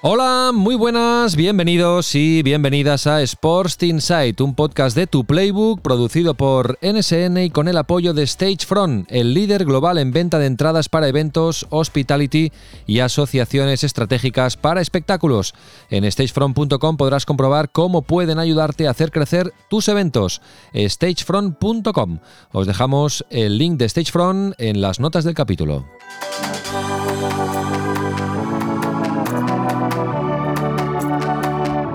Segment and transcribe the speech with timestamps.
[0.00, 6.34] Hola, muy buenas, bienvenidos y bienvenidas a Sports Insight, un podcast de Tu Playbook producido
[6.34, 10.88] por NSN y con el apoyo de Stagefront, el líder global en venta de entradas
[10.88, 12.52] para eventos, hospitality
[12.86, 15.52] y asociaciones estratégicas para espectáculos.
[15.90, 20.40] En stagefront.com podrás comprobar cómo pueden ayudarte a hacer crecer tus eventos.
[20.76, 22.20] stagefront.com.
[22.52, 25.86] Os dejamos el link de Stagefront en las notas del capítulo.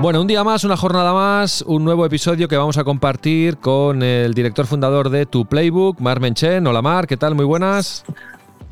[0.04, 4.04] Bueno, un día más, una jornada más, un nuevo episodio que vamos a compartir con
[4.04, 6.68] el director fundador de Tu Playbook, Mar Menchen.
[6.68, 7.36] Hola Mar, ¿qué tal?
[7.36, 8.04] Muy buenas.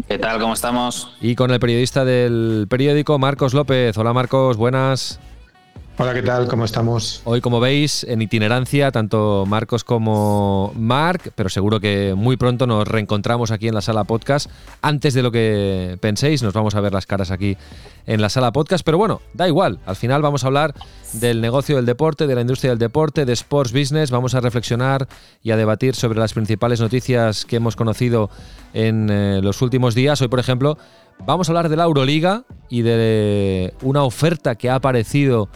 [0.10, 0.42] ¿Qué tal?
[0.42, 1.16] ¿Cómo estamos?
[1.22, 3.98] Y con el periodista del periódico, Marcos López.
[3.98, 5.22] Hola Marcos, buenas.
[6.02, 6.48] Hola, ¿qué tal?
[6.48, 7.22] ¿Cómo estamos?
[7.26, 12.88] Hoy, como veis, en itinerancia, tanto Marcos como Marc, pero seguro que muy pronto nos
[12.88, 14.50] reencontramos aquí en la sala podcast.
[14.82, 17.56] Antes de lo que penséis, nos vamos a ver las caras aquí
[18.08, 19.78] en la sala podcast, pero bueno, da igual.
[19.86, 20.74] Al final vamos a hablar
[21.14, 24.10] del negocio del deporte, de la industria del deporte, de sports business.
[24.10, 25.08] Vamos a reflexionar
[25.44, 28.32] y a debatir sobre las principales noticias que hemos conocido
[28.74, 30.20] en eh, los últimos días.
[30.20, 30.80] Hoy, por ejemplo,
[31.28, 35.48] vamos a hablar de la Euroliga y de una oferta que ha aparecido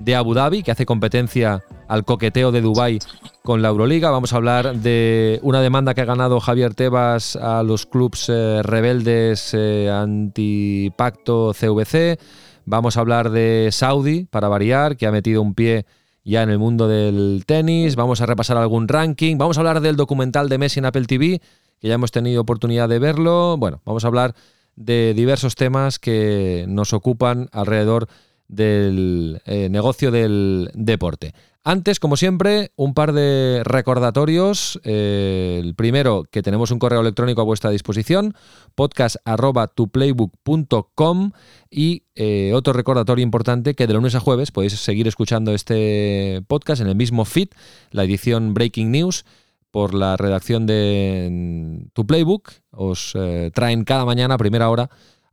[0.00, 2.98] de Abu Dhabi, que hace competencia al coqueteo de Dubái
[3.42, 4.10] con la Euroliga.
[4.10, 8.62] Vamos a hablar de una demanda que ha ganado Javier Tebas a los clubes eh,
[8.62, 12.18] rebeldes eh, antipacto CVC.
[12.64, 15.86] Vamos a hablar de Saudi, para variar, que ha metido un pie
[16.24, 17.96] ya en el mundo del tenis.
[17.96, 19.36] Vamos a repasar algún ranking.
[19.38, 21.40] Vamos a hablar del documental de Messi en Apple TV,
[21.80, 23.56] que ya hemos tenido oportunidad de verlo.
[23.58, 24.34] Bueno, vamos a hablar
[24.76, 28.08] de diversos temas que nos ocupan alrededor
[28.50, 31.32] del eh, negocio del deporte.
[31.62, 34.80] Antes, como siempre, un par de recordatorios.
[34.82, 38.34] Eh, el primero, que tenemos un correo electrónico a vuestra disposición,
[38.74, 41.32] podcast.tuplaybook.com
[41.70, 46.80] y eh, otro recordatorio importante, que de lunes a jueves podéis seguir escuchando este podcast
[46.80, 47.48] en el mismo feed,
[47.90, 49.26] la edición Breaking News,
[49.70, 52.52] por la redacción de Tu Playbook.
[52.72, 53.16] Os
[53.52, 54.90] traen cada mañana a primera hora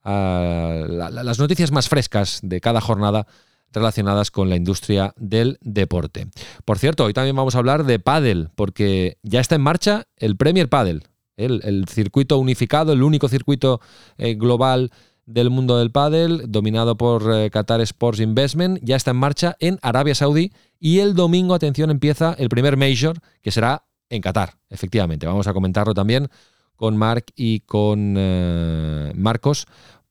[0.08, 3.28] las noticias más frescas de cada jornada
[3.74, 6.28] relacionadas con la industria del deporte.
[6.66, 10.38] Por cierto, hoy también vamos a hablar de pádel, porque ya está en marcha el
[10.38, 11.04] Premier Padel,
[11.36, 13.82] el, circuito unificado, el único circuito
[14.18, 14.92] eh, global
[15.26, 19.78] del mundo del pádel, dominado por eh, Qatar Sports Investment, ya está en marcha en
[19.82, 25.28] Arabia Saudí y el domingo, atención, empieza el primer Major, que será en Qatar, efectivamente.
[25.28, 26.30] Vamos a comentarlo también
[26.78, 29.66] con Marc y con eh, Marcos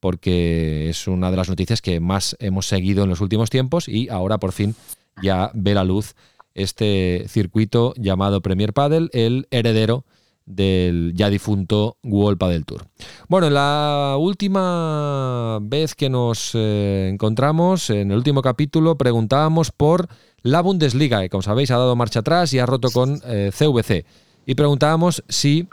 [0.07, 4.07] porque es una de las noticias que más hemos seguido en los últimos tiempos y
[4.07, 4.73] ahora por fin
[5.21, 6.15] ya ve la luz
[6.53, 10.05] este circuito llamado Premier Padel, el heredero
[10.45, 12.85] del ya difunto World Padel Tour.
[13.27, 20.07] Bueno, en la última vez que nos eh, encontramos, en el último capítulo, preguntábamos por
[20.41, 23.91] la Bundesliga, que como sabéis ha dado marcha atrás y ha roto con CVC.
[23.91, 24.05] Eh,
[24.45, 25.67] y preguntábamos si,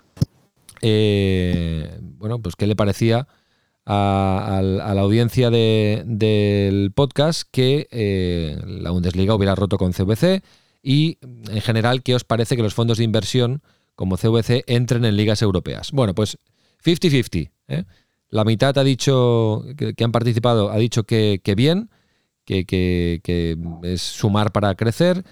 [0.83, 3.28] eh, bueno, pues qué le parecía
[3.87, 10.43] a, la audiencia del podcast que eh, la Bundesliga hubiera roto con CVC
[10.83, 13.62] y en general qué os parece que los fondos de inversión
[13.94, 15.93] como CVC entren en ligas europeas.
[15.93, 16.39] Bueno, pues
[16.84, 17.50] 50-50.
[17.69, 17.84] ¿eh?
[18.28, 21.91] La mitad ha dicho que, han participado, ha dicho que, bien,
[22.44, 23.21] que,
[23.83, 25.25] es sumar para crecer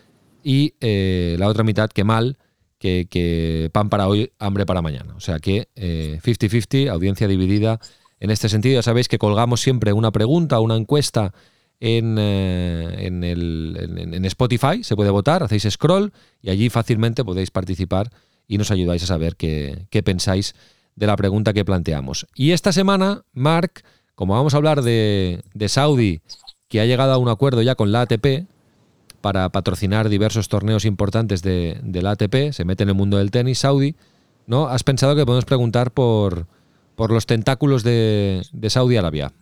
[0.45, 2.39] y eh, la otra mitad que mal,
[2.79, 5.15] que, pan para hoy, hambre para mañana.
[5.17, 7.81] O sea que 50-50, audiencia dividida
[8.23, 11.35] en este sentido, ya sabéis que colgamos siempre una pregunta, una encuesta
[11.81, 18.13] en, eh, en, Spotify, se puede votar, hacéis scroll y allí fácilmente podéis participar
[18.47, 20.55] y nos ayudáis a saber qué, pensáis
[20.95, 22.29] de la pregunta que planteamos.
[22.37, 23.83] Y esta semana, Mark,
[24.15, 26.21] como vamos a hablar de, Saudi,
[26.69, 28.47] que ha llegado a un acuerdo ya con la ATP
[29.21, 33.33] para patrocinar diversos torneos importantes de, de la ATP, se mete en el mundo del
[33.33, 33.97] tenis Saudi,
[34.47, 34.69] ¿no?
[34.69, 36.47] ¿Has pensado que podemos preguntar por,
[37.03, 39.33] por los tentáculos de, Saudi Arabia.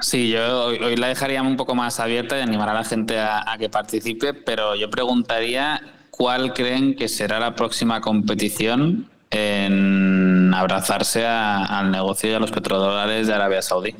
[0.00, 3.54] Sí, yo hoy, la dejaría un poco más abierta y animar a la gente a,
[3.58, 5.78] que participe, pero yo preguntaría
[6.10, 13.26] cuál creen que será la próxima competición en abrazarse al negocio y a los petrodólares
[13.26, 13.94] de Arabia Saudí.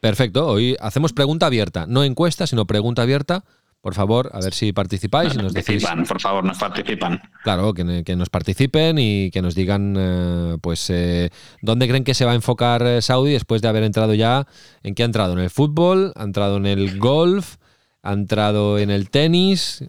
[0.00, 3.42] Perfecto, hoy hacemos pregunta abierta, no encuesta, sino pregunta abierta
[3.82, 5.84] por favor, a ver si participáis y nos decís.
[6.06, 7.20] por favor, nos participan.
[7.42, 11.30] Claro, que, nos participen y que nos digan, eh, pues, eh,
[11.62, 14.46] dónde creen que se va a enfocar eh, Saudi después de haber entrado ya.
[14.84, 15.32] ¿En qué ha entrado?
[15.32, 16.12] ¿En el fútbol?
[16.14, 17.56] ¿Ha entrado en el golf?
[18.04, 19.84] ¿Ha entrado en el tenis?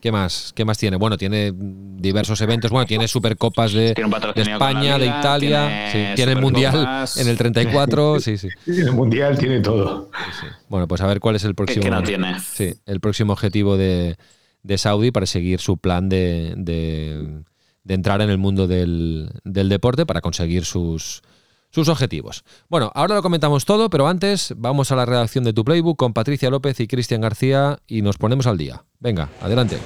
[0.00, 0.52] ¿Qué más?
[0.54, 0.96] ¿Qué más tiene?
[0.96, 2.70] Bueno, tiene diversos eventos.
[2.70, 3.94] Bueno, tiene Supercopas de,
[4.34, 6.14] España, de Italia.
[6.16, 8.20] Tiene, el Mundial en el 34.
[8.20, 8.48] sí, sí.
[8.66, 10.10] El Mundial tiene todo.
[10.68, 11.88] Bueno, pues a ver cuál es el próximo.
[11.90, 12.40] no tiene.
[12.40, 14.16] Sí, el próximo objetivo de,
[14.76, 17.44] Saudi para seguir su plan de, de,
[17.86, 21.20] entrar en el mundo del, del deporte para conseguir sus,
[21.70, 22.44] sus objetivos.
[22.68, 26.12] Bueno, ahora lo comentamos todo, pero antes vamos a la redacción de tu playbook con
[26.12, 28.84] Patricia López y Cristian García y nos ponemos al día.
[28.98, 29.78] Venga, adelante.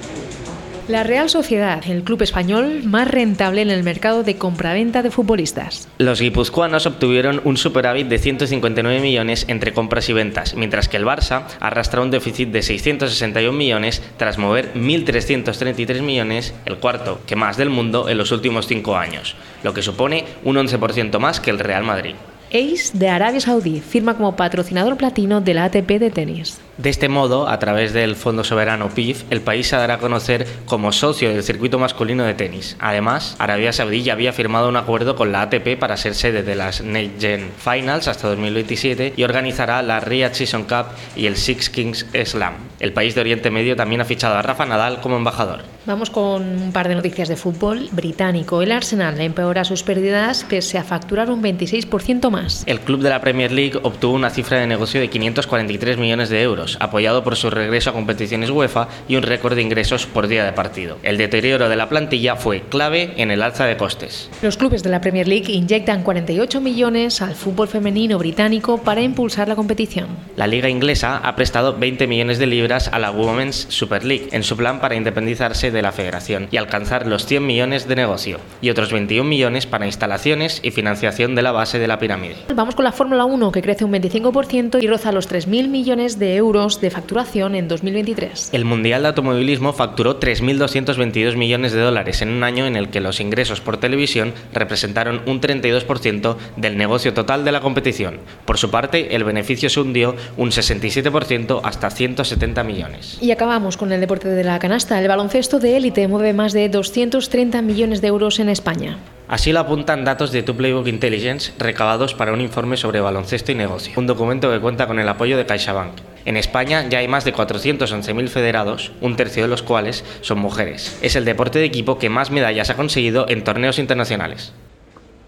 [0.87, 5.87] La Real Sociedad, el club español más rentable en el mercado de compraventa de futbolistas.
[5.97, 11.05] Los guipuzcoanos obtuvieron un superávit de 159 millones entre compras y ventas, mientras que el
[11.05, 17.57] Barça arrastra un déficit de 661 millones tras mover 1.333 millones, el cuarto que más
[17.57, 21.57] del mundo en los últimos cinco años, lo que supone un 11% más que el
[21.57, 22.13] Real Madrid.
[22.49, 26.59] Ace de Arabia Saudí firma como patrocinador platino de la ATP de tenis.
[26.77, 30.45] De este modo, a través del Fondo Soberano PIF, el país se dará a conocer
[30.65, 32.75] como socio del circuito masculino de tenis.
[32.79, 36.55] Además, Arabia Saudí ya había firmado un acuerdo con la ATP para ser sede de
[36.55, 41.69] las Next Gen Finals hasta 2027 y organizará la Riyadh Season Cup y el Six
[41.69, 42.55] Kings Slam.
[42.81, 45.63] El país de Oriente Medio también ha fichado a Rafa Nadal como embajador.
[45.85, 48.61] Vamos con un par de noticias de fútbol británico.
[48.61, 52.63] El Arsenal empeora sus pérdidas pese a facturar un 26% más.
[52.65, 56.41] El club de la Premier League obtuvo una cifra de negocio de 543 millones de
[56.41, 60.45] euros apoyado por su regreso a competiciones UEFA y un récord de ingresos por día
[60.45, 60.97] de partido.
[61.03, 64.29] El deterioro de la plantilla fue clave en el alza de costes.
[64.41, 69.47] Los clubes de la Premier League inyectan 48 millones al fútbol femenino británico para impulsar
[69.47, 70.07] la competición.
[70.35, 74.43] La liga inglesa ha prestado 20 millones de libras a la Women's Super League en
[74.43, 78.69] su plan para independizarse de la federación y alcanzar los 100 millones de negocio y
[78.69, 82.35] otros 21 millones para instalaciones y financiación de la base de la pirámide.
[82.53, 86.35] Vamos con la Fórmula 1 que crece un 25% y roza los 3.000 millones de
[86.35, 88.51] euros de facturación en 2023.
[88.53, 93.01] El Mundial de Automovilismo facturó 3.222 millones de dólares en un año en el que
[93.01, 98.21] los ingresos por televisión representaron un 32% del negocio total de la competición.
[98.45, 103.17] Por su parte, el beneficio se hundió un 67% hasta 170 millones.
[103.21, 105.01] Y acabamos con el deporte de la canasta.
[105.01, 108.97] El baloncesto de élite mueve más de 230 millones de euros en España.
[109.27, 113.55] Así lo apuntan datos de Tu Playbook Intelligence recabados para un informe sobre baloncesto y
[113.55, 115.93] negocio, un documento que cuenta con el apoyo de CaixaBank.
[116.25, 120.99] En España ya hay más de 411.000 federados, un tercio de los cuales son mujeres.
[121.01, 124.53] Es el deporte de equipo que más medallas ha conseguido en torneos internacionales.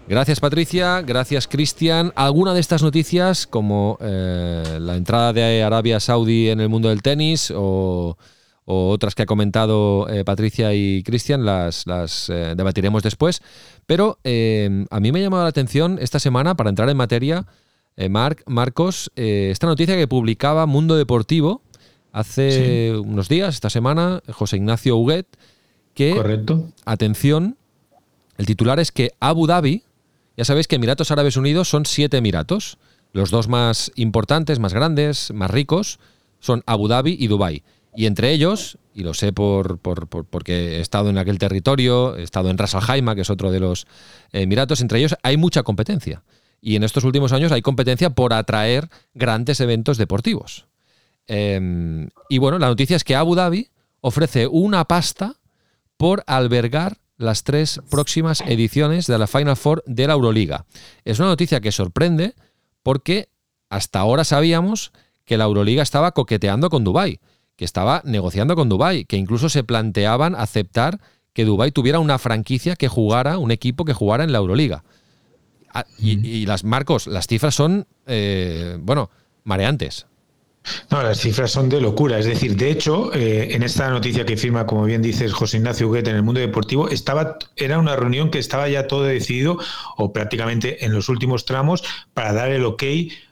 [0.08, 2.12] Gracias Patricia, gracias Cristian.
[2.16, 7.02] ¿Alguna de estas noticias, como eh, la entrada de Arabia Saudí en el mundo del
[7.02, 8.16] tenis o
[8.70, 13.40] o otras que ha comentado eh, Patricia y Cristian, las, las eh, debatiremos después.
[13.86, 17.46] Pero eh, a mí me ha llamado la atención esta semana, para entrar en materia,
[18.10, 21.62] Marc, Marcos, esta noticia que publicaba Mundo Deportivo
[22.12, 25.26] hace unos días, esta semana, José Ignacio Huguet,
[25.94, 26.68] que, Correcto.
[26.84, 27.56] atención,
[28.36, 29.82] el titular es que Abu Dhabi,
[30.36, 32.78] ya sabéis que Emiratos Árabes Unidos son siete Emiratos,
[33.12, 35.98] los dos más importantes, más grandes, más ricos,
[36.38, 37.64] son Abu Dhabi y Dubái.
[37.98, 42.48] Y entre ellos, y lo sé por, porque he estado en aquel territorio, he estado
[42.48, 43.88] en Ras Al Khaimah, que es otro de los
[44.30, 46.22] Emiratos, entre ellos hay mucha competencia.
[46.60, 50.66] Y en estos últimos años hay competencia por atraer grandes eventos deportivos.
[51.26, 53.68] Em, y bueno, la noticia es que Abu Dhabi
[54.00, 55.34] ofrece una pasta
[55.96, 60.66] por albergar las tres próximas ediciones de la Final Four de la Euroliga.
[61.04, 62.36] Es una noticia que sorprende
[62.84, 63.28] porque
[63.70, 64.92] hasta ahora sabíamos
[65.24, 67.18] que la Euroliga estaba coqueteando con Dubái
[67.58, 71.00] que estaba negociando con Dubai, que incluso se planteaban aceptar
[71.32, 74.84] que Dubai tuviera una franquicia que jugara, un equipo que jugara en la Euroliga.
[75.74, 79.10] Ah, y, las Marcos, las cifras son, eh, bueno,
[79.42, 80.06] mareantes.
[80.90, 82.20] No, las cifras son de locura.
[82.20, 85.88] Es decir, de hecho, eh, en esta noticia que firma, como bien dices, José Ignacio
[85.88, 89.58] Huguet en el mundo deportivo, estaba, era una reunión que estaba ya todo decidido,
[89.96, 91.82] o prácticamente en los últimos tramos,
[92.14, 92.82] para dar el ok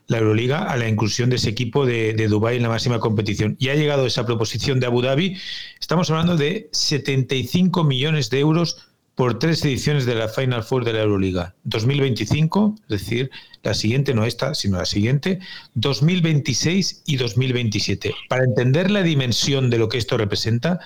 [0.09, 3.57] la Euroliga a la inclusión de ese equipo de, de Dubái en la máxima competición.
[3.59, 5.37] Y ha llegado esa proposición de Abu Dhabi.
[5.81, 10.93] Estamos hablando de 75 millones de euros por tres ediciones de la Final Four de
[10.93, 11.55] la Euroliga.
[11.65, 13.31] 2025, es decir,
[13.63, 15.41] la siguiente, no esta, sino la siguiente,
[15.75, 18.15] 2026 y 2027.
[18.29, 20.81] Para entender la dimensión de lo que esto representa,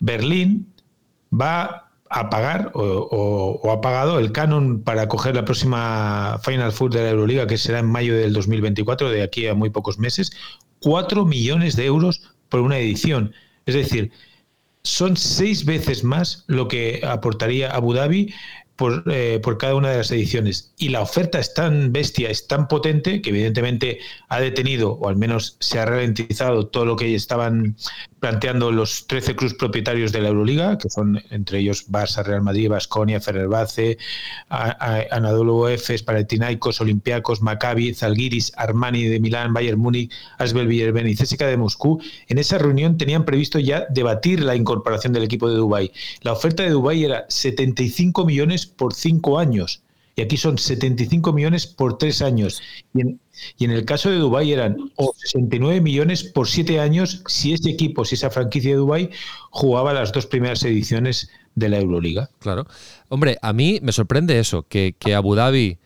[0.00, 0.72] Berlín
[1.30, 7.02] va a pagar o, ha pagado el canon para coger la próxima Final Four de
[7.02, 10.32] la Euroliga, que será en mayo del 2024, de aquí a muy pocos meses,
[10.80, 13.32] 4 millones de euros por una edición.
[13.66, 14.12] Es decir,
[14.82, 18.32] son seis veces más lo que aportaría Abu Dhabi
[18.78, 20.72] por, eh, por, cada una de las ediciones.
[20.78, 25.16] Y la oferta es tan bestia, es tan potente, que evidentemente ha detenido, o al
[25.16, 27.76] menos se ha ralentizado todo lo que estaban
[28.20, 32.68] planteando los 13 clubes propietarios de la Euroliga, que son entre ellos Barça, Real Madrid,
[32.68, 33.98] Basconia, Fenerbahce,
[34.48, 41.48] Anadolu Efes, Panathinaikos, Olympiacos, Maccabi, Zalgiris, Armani de Milán, Bayern Múnich, Asbel Villerben y CSKA
[41.48, 42.00] de Moscú.
[42.28, 45.90] En esa reunión tenían previsto ya debatir la incorporación del equipo de Dubái.
[46.22, 49.82] La oferta de Dubái era 75 millones por cinco años
[50.18, 52.60] y aquí son 75 millones por tres años.
[52.92, 53.02] Y
[53.64, 58.16] en, el caso de Dubái eran 69 millones por siete años si ese equipo, si
[58.16, 59.10] esa franquicia de Dubái
[59.50, 62.30] jugaba las dos primeras ediciones de la Euroliga.
[62.40, 62.66] Claro.
[63.08, 65.78] Hombre, a mí me sorprende eso, que, que Abu Dhabi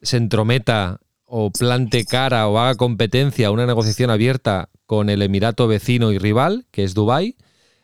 [0.00, 6.12] se entrometa o plante cara o haga competencia, una negociación abierta con el Emirato vecino
[6.12, 7.36] y rival, que es Dubái.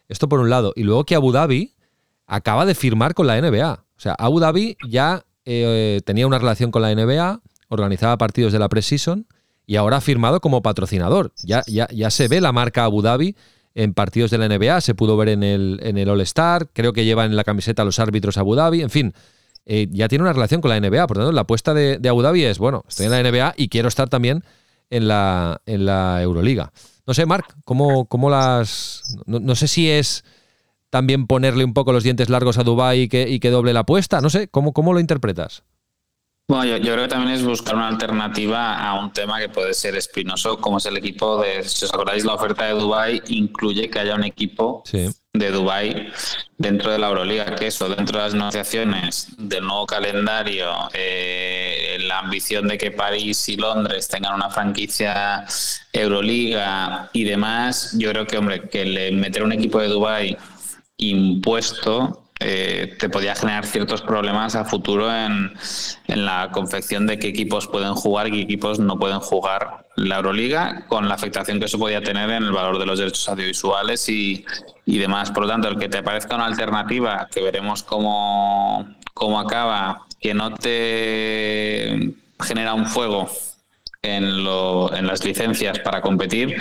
[0.09, 0.73] Esto por un lado.
[0.77, 1.75] Y luego que Abu Dhabi
[2.29, 3.85] acaba de firmar con la NBA.
[3.99, 8.61] O sea, Abu Dhabi ya eh, tenía una relación con la NBA, organizaba partidos de
[8.61, 9.27] la Pre-Season
[9.67, 11.33] y ahora ha firmado como patrocinador.
[11.43, 13.35] Ya, ya, ya se ve la marca Abu Dhabi
[13.75, 17.05] en partidos de la NBA, se pudo ver en el, en el All-Star, creo que
[17.05, 19.15] lleva en la camiseta los árbitros Abu Dhabi, en fin.
[19.67, 22.23] Eh, ya tiene una relación con la NBA, por lo tanto, la apuesta de, Abu
[22.23, 24.45] Dhabi es, bueno, estoy en la NBA y quiero estar también
[24.91, 26.73] en la, en la Euroliga.
[27.07, 29.17] No sé, Marc, ¿cómo, cómo las...
[29.27, 30.25] no sé si es
[30.91, 33.81] también ponerle un poco los dientes largos a Dubái y que, y que doble la
[33.81, 34.21] apuesta?
[34.21, 35.63] No sé, ¿cómo, cómo lo interpretas?
[36.51, 39.95] Bueno, yo, creo que también es buscar una alternativa a un tema que puede ser
[39.97, 43.99] espinoso, como es el equipo de, si os acordáis, la oferta de Dubai incluye que
[43.99, 44.83] haya un equipo
[45.35, 46.11] de Dubai
[46.57, 52.21] dentro de la Euroliga, que eso, dentro de las negociaciones del nuevo calendario, eh, la
[52.21, 55.45] ambición de que París y Londres tengan una franquicia
[55.93, 60.39] Euroliga y demás, yo creo que, hombre, que le meter un equipo de Dubai
[60.99, 65.55] impuesto eh, te podía generar ciertos problemas a futuro en,
[66.07, 70.87] la confección de qué equipos pueden jugar y qué equipos no pueden jugar la Euroliga,
[70.87, 74.45] con la afectación que eso podía tener en el valor de los derechos audiovisuales y,
[74.87, 75.33] y demás.
[75.33, 80.33] Por lo tanto, el que te parezca una alternativa, que veremos cómo, cómo acaba, que
[80.33, 83.29] no te genera un fuego
[84.03, 86.57] en, lo, en las licencias para competir,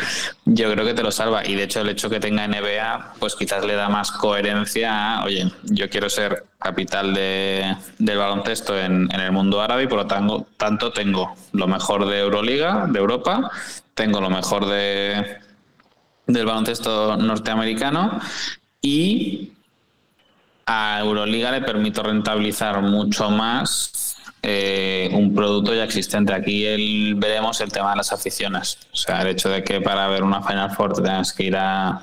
[0.46, 1.46] yo creo que te lo salva.
[1.46, 5.26] Y de hecho, el hecho que tenga NBA, pues quizás le da más coherencia a,
[5.26, 10.08] oye, yo quiero ser capital de, del baloncesto en, el mundo árabe y por lo
[10.08, 13.52] tanto, tanto tengo lo mejor de Euroliga, de Europa,
[13.94, 15.38] tengo lo mejor de,
[16.26, 18.20] del baloncesto norteamericano
[18.82, 19.52] y
[20.66, 26.34] a Euroliga le permito rentabilizar mucho más eh, un producto ya existente.
[26.34, 28.78] Aquí el, veremos el tema de las aficiones.
[28.94, 32.02] O sea, el hecho de que para ver una Final Four tengas que ir a,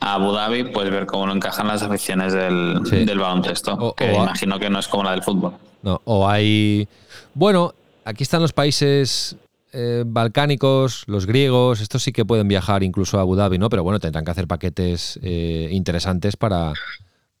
[0.00, 4.70] Abu Dhabi, pues ver cómo lo encajan las aficiones del, del baloncesto, que imagino que
[4.70, 5.54] no es como la del fútbol.
[5.82, 6.86] No, o hay...
[7.34, 9.36] Bueno, aquí están los países
[9.72, 13.68] eh, balcánicos, los griegos, estos sí que pueden viajar incluso a Abu Dhabi, ¿no?
[13.68, 16.72] Pero bueno, tendrán que hacer paquetes eh, interesantes para,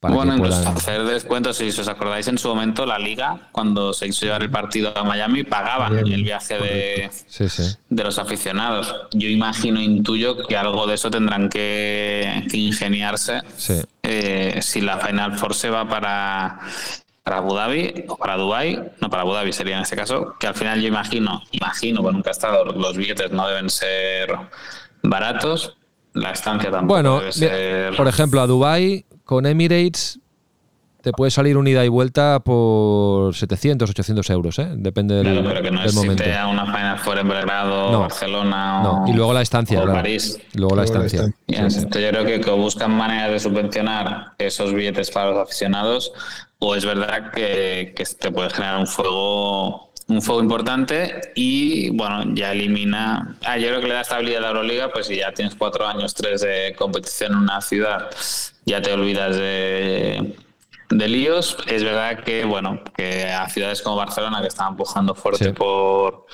[0.02, 4.26] bueno, incluso hacer descuentos, si os acordáis en su momento, la liga, cuando se hizo
[4.26, 7.10] llevar el partido a Miami, pagaba el viaje de,
[7.88, 8.94] de los aficionados.
[9.12, 13.40] Yo imagino, intuyo que algo de eso tendrán que, ingeniarse
[14.02, 16.60] eh, si la Final Four se va para,
[17.22, 20.46] para Abu Dhabi o para Dubai, no para Abu Dhabi sería en este caso, que
[20.46, 24.36] al final yo imagino, imagino, bueno, nunca he estado, los billetes no deben ser
[25.02, 25.76] baratos,
[26.12, 27.96] la estancia tampoco bueno, debe ser...
[27.96, 30.20] Por ejemplo, a Dubai con Emirates
[31.02, 34.68] te puede salir un ida y vuelta por 700, 800 euros, ¿eh?
[34.74, 36.24] Depende del, claro, pero que no momento.
[36.50, 39.04] una Final Four en Belgrado, Barcelona no.
[39.06, 40.36] y luego la estancia, o París.
[40.54, 41.32] Luego la estancia.
[41.46, 46.12] Yo creo que, que, buscan maneras de subvencionar esos billetes para los aficionados
[46.58, 52.24] o es verdad que, que te puede generar un fuego un fuego importante y bueno,
[52.34, 53.36] ya elimina.
[53.44, 55.86] Ah, yo creo que le da estabilidad a la Euroliga, pues si ya tienes cuatro
[55.86, 58.10] años, tres de competición en una ciudad,
[58.64, 60.36] ya te olvidas de,
[60.90, 61.56] de líos.
[61.66, 66.26] Es verdad que, bueno, que a ciudades como Barcelona, que están empujando fuerte por,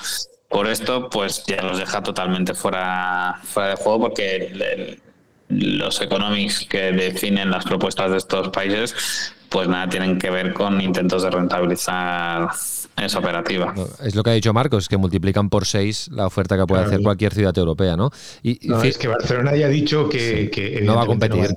[0.48, 5.00] por esto, pues ya los deja totalmente fuera, fuera de juego porque
[5.48, 10.80] los economics que definen las propuestas de estos países pues nada tienen que ver con
[10.80, 12.48] intentos de rentabilizar
[12.96, 13.74] esa operativa.
[14.02, 17.00] es lo que ha dicho Marcos, que multiplican por seis la oferta que puede hacer
[17.02, 18.10] cualquier ciudad europea, ¿no?
[18.42, 21.48] Y, es que Barcelona ya ha dicho que, no va a competir,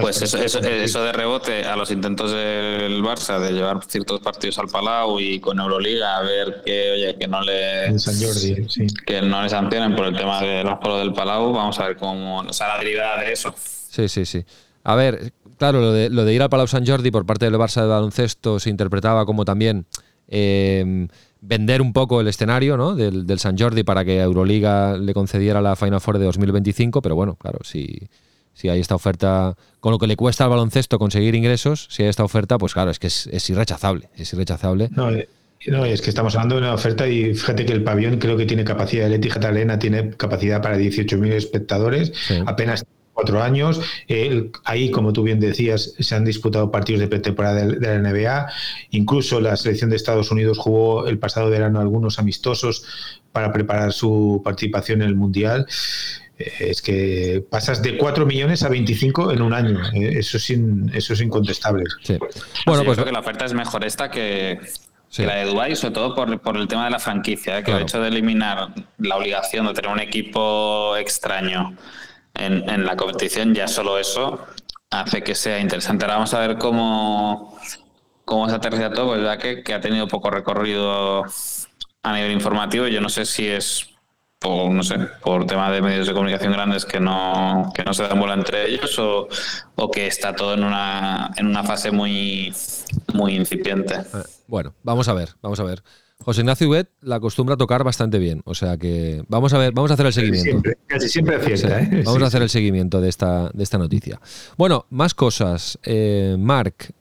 [0.00, 5.20] pues eso, de rebote a los intentos del Barça de llevar ciertos partidos al Palau
[5.20, 7.94] y con Euroliga a ver que, oye, que no le...
[9.06, 12.40] Que no le sancionen por el tema del aforo del Palau, vamos a ver cómo...
[12.40, 13.54] O sea, la derivada de eso.
[13.56, 14.44] Sí, sí, sí.
[14.82, 17.54] A ver, claro, lo de, lo de ir al Palau Sant Jordi por parte del
[17.54, 19.86] Barça de baloncesto se interpretaba como también
[20.28, 21.08] em,
[21.40, 22.94] vender un poco el escenario ¿no?
[22.94, 27.14] del, del San Jordi para que Euroliga le concediera la Final Four de 2025, pero
[27.14, 28.08] bueno, claro, si,
[28.54, 32.08] si hay esta oferta, con lo que le cuesta al baloncesto conseguir ingresos, si hay
[32.08, 34.88] esta oferta, pues claro, es que es, irrechazable, es irrechazable.
[34.92, 35.28] No, eh,
[35.66, 38.46] no, es que estamos hablando de una oferta y fíjate que el pabellón creo que
[38.46, 42.12] tiene capacidad, el Etihad Arena tiene capacidad para 18.000 espectadores,
[42.46, 42.84] apenas
[43.14, 43.80] cuatro años.
[44.64, 48.46] ahí, como tú bien decías, se han disputado partidos de pretemporada de, la NBA.
[48.90, 52.84] Incluso la selección de Estados Unidos jugó el pasado verano algunos amistosos
[53.32, 55.66] para preparar su participación en el Mundial.
[56.38, 59.80] Eh, es que pasas de 4 millones a 25 en un año.
[59.94, 60.50] Eh, eso es,
[60.92, 61.84] eso es incontestable.
[62.66, 64.60] Bueno, pues creo que la oferta es mejor esta que,
[65.18, 67.62] la de Dubái, sobre todo por, por, el tema de la franquicia, ¿eh?
[67.62, 71.76] que el hecho de eliminar la obligación de tener un equipo extraño
[72.34, 74.46] en, la competición, ya solo eso
[74.90, 76.04] hace que sea interesante.
[76.04, 77.58] Ahora vamos a ver cómo,
[78.24, 81.24] cómo se aterriza todo, pues ya que, que ha tenido poco recorrido
[82.02, 82.86] a nivel informativo.
[82.86, 83.94] Yo no sé si es
[84.44, 88.02] por, no sé, por tema de medios de comunicación grandes que no, que no se
[88.02, 89.26] dan bola entre ellos o,
[89.74, 92.54] o, que está todo en una, en una fase muy,
[93.14, 94.02] muy incipiente.
[94.46, 95.82] Bueno, vamos a ver, vamos a ver.
[96.20, 98.42] José Ignacio Huet la acostumbra a tocar bastante bien.
[98.44, 100.70] O sea que vamos a ver, vamos a hacer el seguimiento.
[100.86, 102.02] Casi siempre, ¿eh?
[102.04, 104.20] Vamos a hacer el seguimiento de esta, de esta noticia.
[104.56, 105.78] Bueno, más cosas.
[105.82, 106.92] Eh, Marc,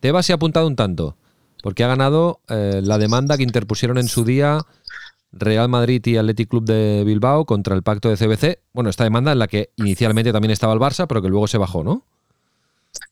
[0.00, 1.16] Tebas se ha apuntado un tanto,
[1.62, 4.60] porque ha ganado eh, la demanda que interpusieron en su día
[5.32, 8.60] Real Madrid y Athletic Club de Bilbao contra el pacto de CBC.
[8.72, 11.58] Bueno, esta demanda en la que inicialmente también estaba el Barça, pero que luego se
[11.58, 12.04] bajó, ¿no?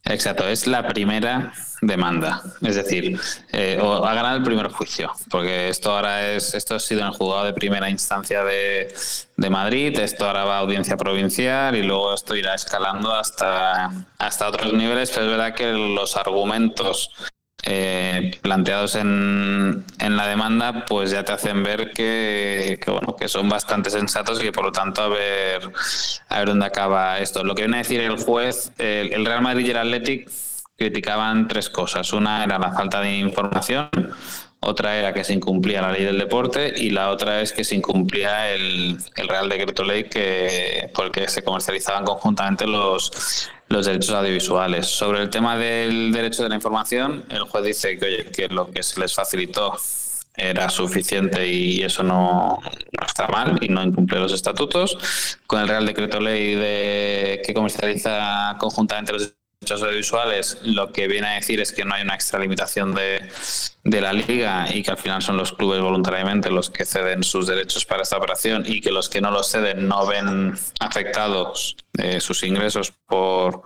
[0.04, 1.52] Exacto, es la primera
[1.82, 2.42] demanda.
[2.62, 3.18] Es decir,
[3.52, 7.12] eh, ha ganado el primer juicio, porque esto ahora es, esto ha sido en el
[7.12, 8.94] juzgado de primera instancia de,
[9.36, 14.48] de, Madrid, esto ahora va a audiencia provincial y luego esto irá escalando hasta, hasta
[14.48, 17.10] otros niveles, pero es verdad que los argumentos
[17.68, 23.48] eh, planteados en, en, la demanda, pues ya te hacen ver que, bueno, que son
[23.48, 25.72] bastante sensatos y que por lo tanto a ver,
[26.28, 27.42] a ver dónde acaba esto.
[27.42, 30.30] Lo que viene a decir el juez, el, Real Madrid y el Athletic
[30.78, 32.12] criticaban tres cosas.
[32.12, 33.90] Una era la falta de información,
[34.60, 37.74] otra era que se incumplía la ley del deporte y la otra es que se
[37.74, 43.86] incumplía el, el Real Decreto Ley que, por el que se comercializaban conjuntamente los, los
[43.86, 44.86] derechos audiovisuales.
[44.86, 48.70] Sobre el tema del derecho de la información, el juez dice que, oye, que lo
[48.70, 49.76] que se les facilitó
[50.36, 52.60] era suficiente y eso no,
[53.06, 55.38] está mal y no incumple los estatutos.
[55.46, 61.28] Con el Real Decreto Ley de que comercializa conjuntamente los derechos audiovisuales, lo que viene
[61.28, 63.28] a decir es que no hay una extralimitación de,
[63.84, 67.46] de la liga y que al final son los clubes voluntariamente los que ceden sus
[67.46, 72.20] derechos para esta operación y que los que no los ceden no ven afectados eh,
[72.20, 73.62] sus ingresos por,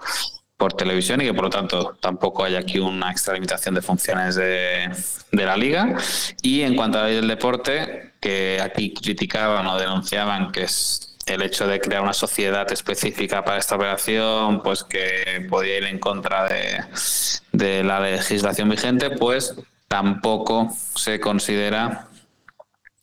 [0.57, 4.91] por televisión y que por lo tanto tampoco hay aquí una extralimitación de funciones de,
[5.33, 5.97] de la liga.
[6.41, 11.10] Y en cuanto a la ley del deporte, que aquí criticaban o denunciaban que es
[11.27, 15.99] el hecho de crear una sociedad específica para esta operación, pues que podía ir en
[15.99, 16.85] contra de,
[17.53, 19.55] de la legislación vigente, pues
[19.89, 22.09] tampoco se considera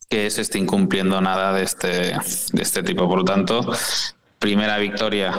[0.08, 3.08] que se esté incumpliendo nada de este, de este tipo.
[3.08, 3.70] Por lo tanto,
[4.38, 5.38] primera victoria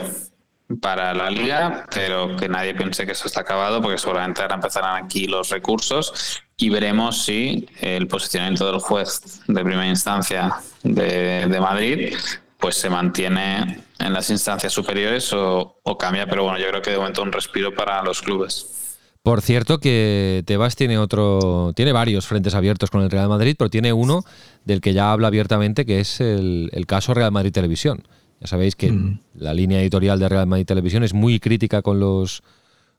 [0.82, 5.04] para la liga, pero que nadie piense que eso está acabado, porque seguramente ahora empezarán
[5.04, 11.60] aquí los recursos y veremos si el posicionamiento del juez de primera instancia de, de
[11.60, 12.16] Madrid
[12.60, 16.98] pues se mantiene en las instancias superiores o, cambia, pero bueno, yo creo que de
[16.98, 18.98] momento un respiro para los clubes.
[19.24, 23.70] Por cierto que Tebas tiene otro, tiene varios frentes abiertos con el Real Madrid, pero
[23.70, 24.24] tiene uno
[24.66, 28.04] del que ya habla abiertamente, que es el, caso Real Madrid Televisión.
[28.42, 29.22] Ya sabéis que mm.
[29.36, 32.44] la línea editorial de Real Madrid Televisión es muy crítica con los,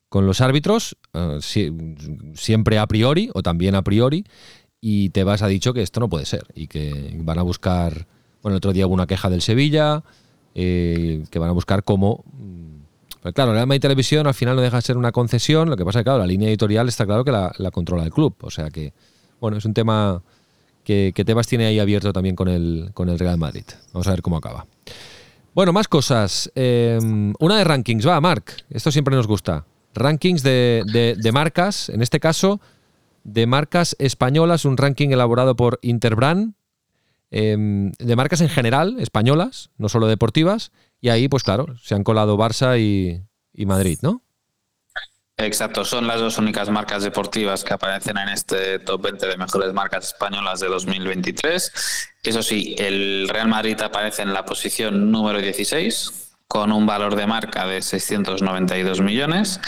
[0.08, 1.38] con los árbitros, eh,
[2.34, 4.24] siempre a priori o también a priori,
[4.80, 8.06] y Tebas ha dicho que esto no puede ser y que van a buscar
[8.42, 10.02] bueno, el otro día hubo una queja del Sevilla,
[10.54, 12.24] eh, que van a buscar cómo...
[12.32, 12.80] Mm,
[13.22, 15.84] pues claro, Real Madrid Televisión al final no deja de ser una concesión, lo que
[15.84, 18.34] pasa es que, claro, la línea editorial está claro que la, controla el club.
[18.40, 18.94] O sea que,
[19.40, 20.22] bueno, es un tema
[20.84, 23.64] que, Tebas tiene ahí abierto también con el, con el Real Madrid.
[23.92, 24.66] Vamos a ver cómo acaba.
[25.54, 26.50] Bueno, más cosas.
[26.54, 28.64] Em, una de rankings, va, Marc.
[28.70, 29.66] Esto siempre nos gusta.
[29.92, 32.58] rankings de, de marcas, en este caso
[33.24, 36.54] de marcas españolas, un ranking elaborado por Interbrand,
[37.30, 42.04] em, de marcas en general, españolas, no solo deportivas, y ahí, pues claro, se han
[42.04, 43.22] colado Barça y,
[43.66, 44.22] Madrid, ¿no?
[45.36, 49.72] Exacto, son las dos únicas marcas deportivas que aparecen en este top 20 de mejores
[49.72, 51.72] marcas españolas de 2023.
[52.22, 57.28] Eso sí, el Real Madrid aparece en la posición número 16 con un valor de
[57.28, 59.60] marca de 692 millones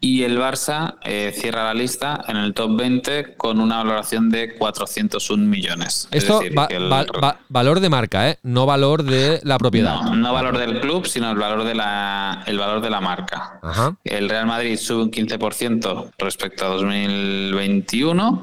[0.00, 4.54] y el Barça eh, cierra la lista en el top 20 con una valoración de
[4.54, 6.08] 401 millones.
[6.10, 6.40] Esto
[7.50, 8.38] valor de marca, ¿eh?
[8.42, 10.00] no valor de la propiedad.
[10.00, 13.60] No, valor del club, sino el valor de la, el valor de la marca.
[14.02, 18.40] El Real Madrid sube un 15% respecto a 2021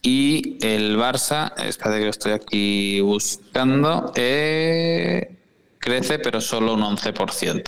[0.00, 5.41] y el Barça, espérate que lo estoy aquí buscando, eh,
[5.82, 7.62] crece, pero solo un 11%.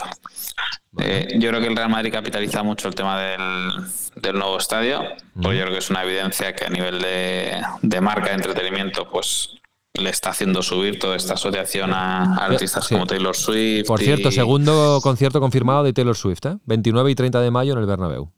[0.98, 5.03] Eh, yo creo que el Real Madrid capitaliza mucho el tema del, nuevo estadio,
[5.35, 9.50] pues yo creo que es una evidencia que a nivel de, marca de entretenimiento, pues
[9.92, 13.87] le está haciendo subir toda esta asociación a, artistas como Taylor Swift.
[13.87, 16.57] Por cierto, segundo concierto confirmado de Taylor Swift, ¿eh?
[16.64, 18.33] 29 y 30 de mayo en el Bernabéu.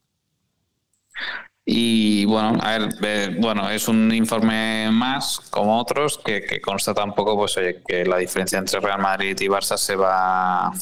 [1.68, 7.36] Y bueno, a ver, bueno, es un informe más, como otros, que, constata un poco
[7.36, 10.72] pues, que la diferencia entre Real Madrid y Barça se va,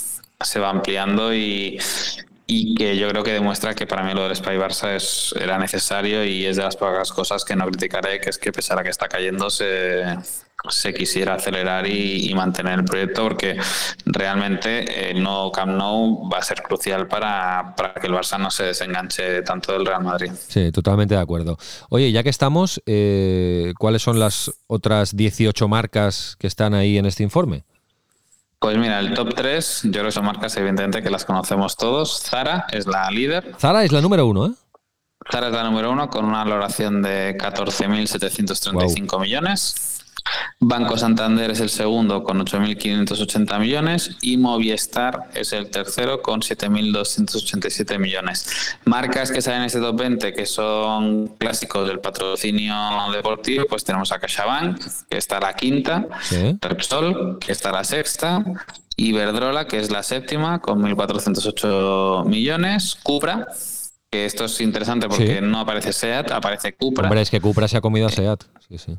[0.40, 1.81] se va ampliando y,
[2.47, 5.57] y que yo creo que demuestra que para mí lo del Spy Barça es, era
[5.57, 8.83] necesario y es de las pocas cosas que no criticaré, que es que pesar a
[8.83, 10.05] que está cayendo se,
[10.68, 13.57] se quisiera acelerar y, mantener el proyecto porque
[14.07, 18.64] realmente el nuevo Camp Nou va a ser crucial para, que el Barça no se
[18.64, 20.33] desenganche tanto del Real Madrid.
[20.48, 21.59] Sí, totalmente de acuerdo.
[21.90, 27.07] Oye, ya que estamos, eh, ¿cuáles son las otras 18 marcas que están ahí en
[27.07, 27.64] este informe?
[28.59, 32.20] Pues mira, el top 3, yo creo que son marcas evidentemente que las conocemos todos.
[32.20, 33.55] Zara es la líder.
[33.59, 34.50] Zara es la número uno, ¿eh?
[35.31, 40.04] Zara es la número uno con una valoración de 14.735 millones.
[40.66, 47.98] Banco Santander es el segundo con 8.580 millones y Movistar es el tercero con 7.287
[47.98, 48.76] millones.
[48.84, 52.74] Marcas que salen en este top 20 que son clásicos del patrocinio
[53.12, 56.06] deportivo, pues tenemos a CaixaBank, que está la quinta,
[56.62, 58.42] Repsol, que está la sexta,
[58.96, 63.48] Iberdrola, que es la séptima, con 1.408 millones, Cupra,
[64.10, 67.04] que esto es interesante porque no aparece SEAT, aparece Cupra.
[67.04, 68.44] Hombre, es que Cupra se ha comido a SEAT.
[68.68, 68.96] Sí, sí.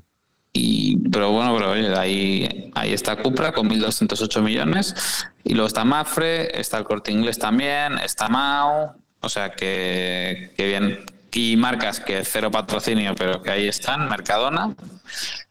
[0.58, 4.96] Y, pero bueno, pero ahí, ahí está Cupra con 1.208 millones.
[5.44, 8.96] Y luego está Mafre, está el Corte Inglés también, está Mao.
[9.20, 11.04] O sea que, bien.
[11.34, 14.08] Y marcas que cero patrocinio, pero que ahí están.
[14.08, 14.74] Mercadona,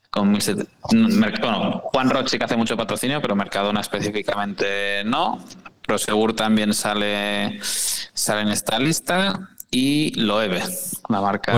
[0.08, 5.44] con bueno, Juan Roche que hace mucho patrocinio, pero Mercadona específicamente no.
[5.86, 10.62] Prosegur también sale, sale en esta lista y Loewe,
[11.08, 11.52] una marca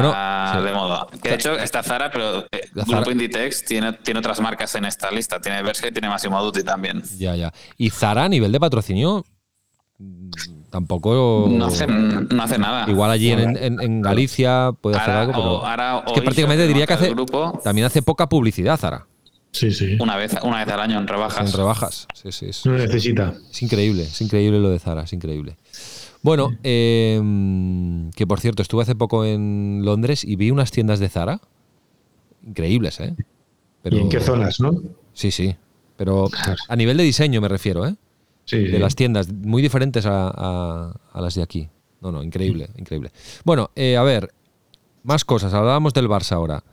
[0.63, 1.07] de moda.
[1.23, 4.87] Que de hecho está Zara, pero el eh, Grupo Inditex tiene, tiene otras marcas en
[4.87, 5.39] esta lista.
[5.39, 7.03] Tiene y tiene Massimo Dutti también.
[7.19, 7.53] Ya, ya.
[7.77, 9.23] ¿Y Zara a nivel de patrocinio?
[9.99, 10.31] Mm,
[10.71, 11.47] tampoco.
[11.51, 12.91] No hace, no hace nada.
[12.91, 16.05] Igual allí en, Galicia puede hacer algo, pero.
[16.07, 17.15] es que prácticamente diría que hace.
[17.63, 19.07] también hace poca publicidad, Zara.
[19.53, 19.97] Sí, sí.
[20.01, 21.51] Una vez, una vez al año en rebajas.
[21.51, 22.69] En rebajas, sí, sí.
[22.69, 23.35] no necesita.
[23.51, 25.57] Es increíble, es increíble lo de Zara, es increíble.
[26.27, 31.09] Bueno, em, que por cierto, estuve hace poco en Londres y vi unas tiendas de
[31.09, 31.41] Zara
[32.45, 33.15] increíbles, ¿eh?
[33.81, 34.73] Pero, ¿Y en qué zonas, no?
[35.13, 35.55] Sí, sí.
[35.97, 36.29] Pero
[36.69, 37.95] a nivel de diseño me refiero, ¿eh?
[38.45, 41.69] Sí, de las tiendas, muy diferentes a, las de aquí.
[42.01, 43.13] No, no, increíble, increíble.
[43.45, 44.35] Bueno, eh, a ver,
[45.05, 45.55] más cosas.
[45.55, 46.65] Hablábamos del Barça ahora.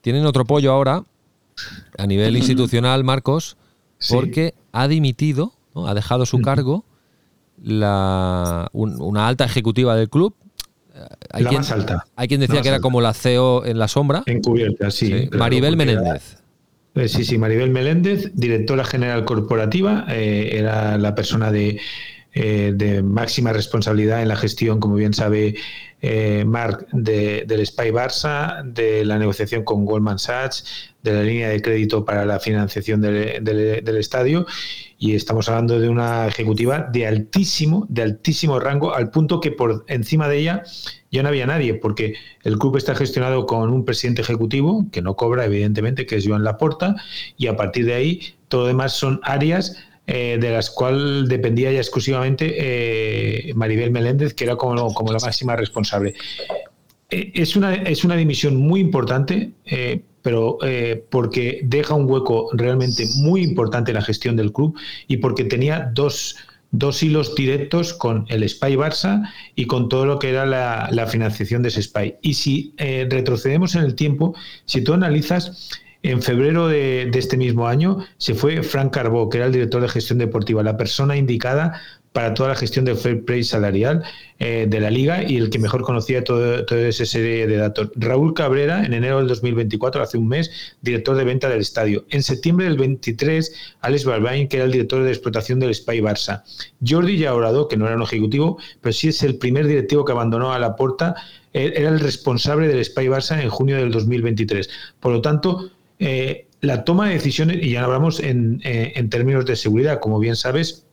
[0.00, 1.02] Tienen otro pollo ahora,
[1.98, 3.56] a nivel institucional, Marcos,
[4.08, 5.88] porque ha dimitido, ¿no?
[5.88, 6.84] ha dejado su cargo
[7.62, 10.34] la, una alta ejecutiva del club.
[11.30, 12.06] Hay la quien, más alta.
[12.16, 14.22] Hay quien decía que era como la CEO en la sombra.
[14.26, 15.28] Encubierta, sí.
[15.32, 16.42] Maribel Menéndez.
[16.94, 21.80] Eh, sí, sí, Maribel Meléndez, directora general corporativa, eh, era la persona de,
[22.34, 25.54] eh, de, máxima responsabilidad en la gestión, como bien sabe
[26.44, 31.62] Marc, de, del Spy Barça, de la negociación con Goldman Sachs, de la línea de
[31.62, 34.44] crédito para la financiación del, del estadio
[35.02, 39.84] y estamos hablando de una ejecutiva de altísimo, de altísimo rango, al punto que por
[39.88, 40.62] encima de ella
[41.10, 45.16] ya no había nadie, porque el club está gestionado con un presidente ejecutivo, que no
[45.16, 46.94] cobra, evidentemente, que es Joan Laporta,
[47.36, 51.72] y a partir de ahí todo lo demás son áreas eh, de las cuales dependía
[51.72, 56.14] ya exclusivamente eh, Maribel Meléndez, que era como, como la máxima responsable.
[57.10, 59.50] Eh, es, una, es una dimisión muy importante
[60.22, 65.18] pero eh, porque deja un hueco realmente muy importante en la gestión del club y
[65.18, 66.36] porque tenía dos,
[66.70, 71.62] dos hilos directos con el SPY Barça y con todo lo que era la, financiación
[71.62, 72.14] de ese SPY.
[72.22, 75.70] Y si eh, retrocedemos en el tiempo, si tú analizas,
[76.04, 79.80] en febrero de, de, este mismo año se fue Frank Carbó, que era el director
[79.80, 81.80] de gestión deportiva, la persona indicada
[82.12, 84.04] para toda la gestión del fair play salarial
[84.38, 87.90] eh, de la liga y el que mejor conocía todo, toda esa serie de datos.
[87.96, 90.50] Raúl Cabrera, en enero del 2024, hace un mes,
[90.82, 92.04] director de venta del estadio.
[92.10, 96.42] En septiembre del 23, Alex Balbain, que era el director de explotación del Spy Barça.
[96.86, 100.52] Jordi Yaurado, que no era un ejecutivo, pero sí es el primer directivo que abandonó
[100.52, 101.14] a la porta,
[101.54, 104.68] eh, era el responsable del Spy Barça en junio del 2023.
[105.00, 109.56] Por lo tanto, eh, la toma de decisiones, y ya hablamos en, en términos de
[109.56, 110.84] seguridad, como bien sabes,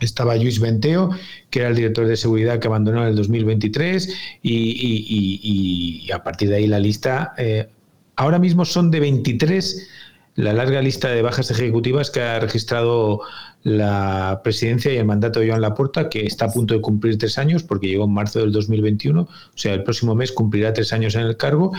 [0.00, 1.10] estaba Luis Venteo,
[1.50, 6.56] que era el director de seguridad que abandonó en el 2023, y, a partir de
[6.56, 7.68] ahí la lista, eh,
[8.16, 9.88] ahora mismo son de 23
[10.36, 13.22] la larga lista de bajas ejecutivas que ha registrado
[13.66, 17.36] la presidencia y el mandato de Joan Laporta, que está a punto de cumplir tres
[17.36, 21.16] años, porque llegó en marzo del 2021, o sea, el próximo mes cumplirá tres años
[21.16, 21.72] en el cargo,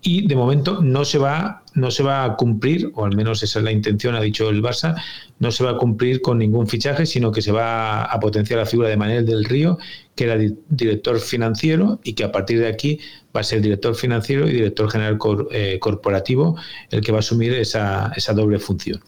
[0.00, 3.58] y de momento no se va, no se va a cumplir, o al menos esa
[3.58, 4.94] es la intención, ha dicho el Barça,
[5.38, 8.64] no se va a cumplir con ningún fichaje, sino que se va a potenciar la
[8.64, 9.76] figura de Manuel del Río,
[10.14, 10.38] que era
[10.70, 12.98] director financiero, y que a partir de aquí
[13.36, 15.18] va a ser director financiero y director general
[15.50, 16.56] eh, corporativo
[16.90, 19.02] el que va a asumir esa, esa doble función.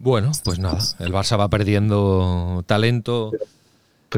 [0.00, 3.32] Bueno, pues nada, el Barça va perdiendo talento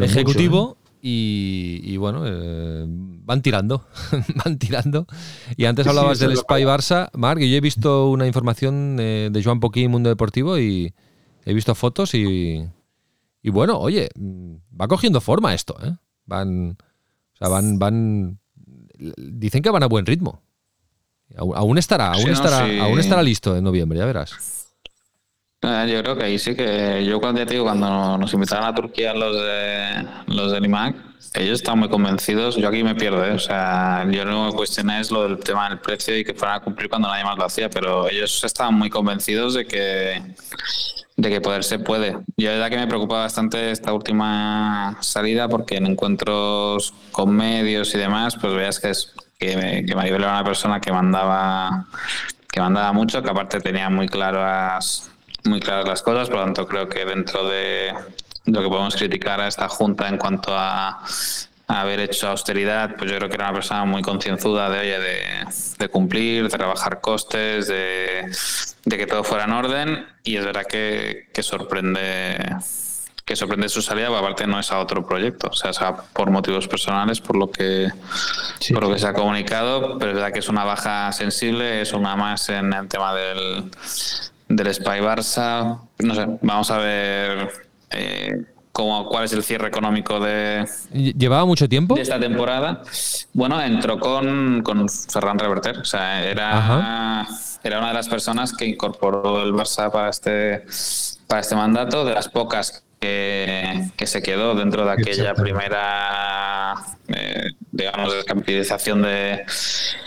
[0.00, 1.80] ejecutivo ¿eh?
[1.82, 3.84] y, bueno, eh, van tirando,
[4.44, 5.08] van tirando.
[5.56, 9.90] Y antes hablabas del Spy Barça, Marc, yo he visto una información de Joan Poquín
[9.90, 10.94] Mundo Deportivo y
[11.44, 12.64] he visto fotos y,
[13.42, 15.96] y bueno, oye, va cogiendo forma esto, ¿eh?
[16.26, 18.38] Van, o sea, van, van,
[19.16, 20.42] dicen que van a buen ritmo.
[21.36, 24.61] Aún estará, aún estará, aún estará listo en noviembre, ya verás.
[25.64, 28.74] Eh, yo creo que ahí sí que yo cuando te digo cuando nos invitaron a
[28.74, 30.96] Turquía los de los del IMAC,
[31.34, 32.56] ellos están muy convencidos.
[32.56, 33.32] Yo aquí me pierdo, ¿eh?
[33.32, 36.56] o sea, yo no me cuestioné es lo del tema del precio y que fueran
[36.56, 40.34] a cumplir cuando nadie más lo hacía, pero ellos estaban muy convencidos de que
[41.16, 42.18] de que poder se puede.
[42.36, 47.94] Yo la verdad que me preocupa bastante esta última salida porque en encuentros con medios
[47.94, 51.86] y demás, pues veas que es que, que Maribel era una persona que mandaba
[52.50, 55.11] que mandaba mucho, que aparte tenía muy claras
[55.44, 57.92] muy claras las cosas, por lo tanto creo que dentro de
[58.46, 61.02] lo que podemos criticar a esta junta en cuanto a,
[61.68, 64.98] haber hecho austeridad, pues yo creo que era una persona muy concienzuda de, oye,
[65.78, 68.30] de, cumplir, de rebajar costes, de,
[68.84, 70.06] que todo fuera en orden.
[70.22, 72.56] Y es verdad que, sorprende
[73.24, 75.72] que sorprende su salida, aparte no es a otro proyecto, o sea,
[76.12, 77.88] por motivos personales, por lo que
[78.74, 81.92] por lo que se ha comunicado, pero es verdad que es una baja sensible, es
[81.92, 83.70] una más en el tema del
[84.56, 85.80] del Spy Barça.
[85.98, 87.50] No sé, vamos a ver
[87.90, 90.66] eh, cómo, cuál es el cierre económico de.
[90.92, 91.94] ¿Llevaba mucho tiempo?
[91.94, 92.82] De esta temporada.
[93.32, 95.78] Bueno, entró con, con Ferran Reverter.
[95.78, 97.26] O sea, era,
[97.62, 100.64] era una de las personas que incorporó el Barça para este,
[101.26, 106.74] para este mandato, de las pocas que, que se quedó dentro de aquella primera,
[107.08, 109.44] eh, digamos, descapitalización de,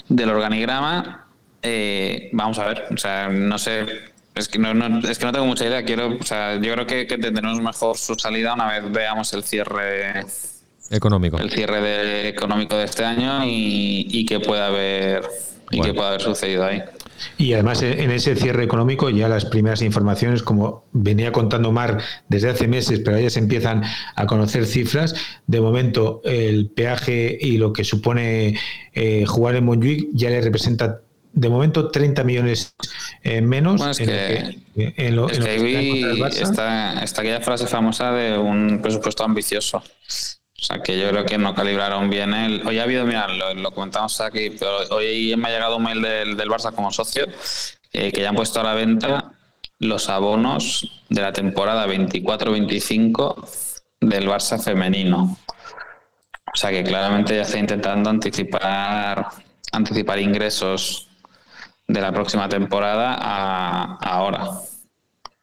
[0.08, 1.28] del organigrama.
[1.64, 5.46] Eh, vamos a ver, o sea, no sé es que no, es que no tengo
[5.46, 5.84] mucha idea.
[5.84, 9.44] Quiero, o sea, yo creo que, que tendremos mejor su salida una vez veamos el
[9.44, 10.26] cierre
[10.90, 11.38] económico.
[11.38, 15.24] El cierre de, económico de este año y, y que pueda haber
[15.72, 16.84] y que pueda haber sucedido ahí.
[17.38, 22.50] Y además en ese cierre económico ya las primeras informaciones, como venía contando Mar desde
[22.50, 23.84] hace meses, pero ya se empiezan
[24.16, 25.16] a conocer cifras.
[25.48, 28.60] De momento el peaje y lo que supone
[28.94, 31.02] eh, jugar en Montjuic ya le representa
[31.36, 32.74] de momento 30 millones
[33.22, 39.78] eh, menos bueno, es que, en lo, está, aquella frase famosa de un presupuesto ambicioso.
[39.78, 42.66] O sea, que yo creo que no calibraron bien el...
[42.66, 46.38] Hoy ha habido, mira, lo, comentamos aquí, pero hoy me ha llegado un mail del,
[46.38, 47.28] del Barça como socio
[47.92, 49.34] eh, que ya han puesto a la venta
[49.80, 55.38] los abonos de la temporada 24-25 del Barça femenino.
[56.54, 59.28] O sea que claramente ya está intentando anticipar
[59.74, 61.05] anticipar ingresos
[61.88, 64.52] de la próxima temporada a, ahora.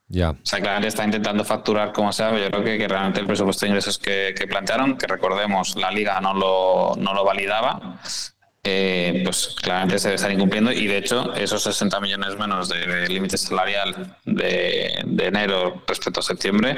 [0.09, 0.31] Ya.
[0.31, 3.71] O sea, claramente está intentando facturar como sea, yo creo que, realmente el presupuesto de
[3.71, 7.99] ingresos que, plantearon, que recordemos, la liga no lo, no lo validaba,
[8.65, 13.09] eh, pues claramente se debe estar incumpliendo y de hecho esos 60 millones menos de
[13.09, 16.77] límite salarial de, de, enero respecto a septiembre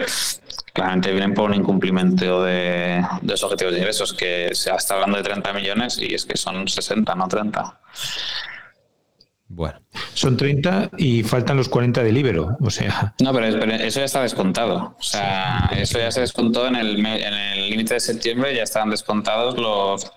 [0.73, 5.19] claramente vienen por un incumplimiento de, de los objetivos de ingresos que se está hablando
[5.19, 7.81] de 30 millones y es que son 60, no 30.
[9.55, 9.79] Bueno,
[10.15, 12.57] son 30 y faltan los 40 de libero.
[12.61, 13.15] O sea.
[13.23, 14.97] No, pero, eso ya está descontado.
[14.99, 18.91] O sea, eso ya se descontó en el en el límite de septiembre, ya estaban
[18.91, 20.11] descontados los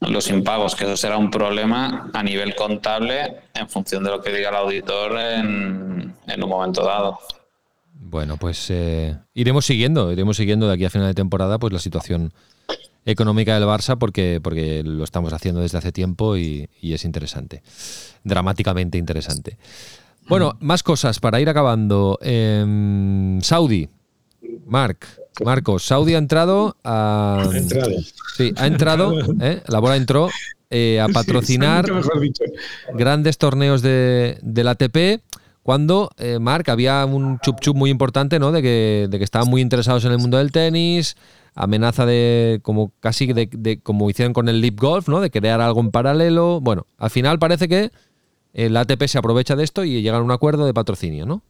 [0.00, 4.30] los impagos, que eso será un problema a nivel contable en función de lo que
[4.30, 7.18] diga el auditor en, en un momento dado.
[7.94, 11.78] Bueno, pues eh, iremos siguiendo, iremos siguiendo de aquí a final de temporada pues la
[11.78, 12.32] situación
[13.04, 17.62] económica del Barça porque, porque lo estamos haciendo desde hace tiempo y, es interesante,
[18.24, 19.56] dramáticamente interesante.
[20.28, 22.18] Bueno, más cosas para ir acabando.
[22.22, 23.88] Em, Saudi,
[24.66, 25.06] Marc,
[25.44, 27.48] Marcos, Saudi ha entrado a...
[27.50, 27.90] Ha entrado.
[28.36, 29.62] Sí, ha entrado, ¿eh?
[29.66, 30.28] la bola entró
[30.70, 31.86] eh, a patrocinar
[32.94, 35.22] grandes torneos de, del ATP
[35.62, 38.50] cuando, eh, Marc, había un chup chup muy importante, ¿no?
[38.50, 41.16] De que, de que estaban muy interesados en el mundo del tenis,
[41.54, 45.20] amenaza de como casi de, como hicieron con el Leap Golf, ¿no?
[45.20, 46.60] De crear algo en paralelo.
[46.60, 47.90] Bueno, al final parece que
[48.52, 51.42] el ATP se aprovecha de esto y llegan a un acuerdo de patrocinio, ¿no?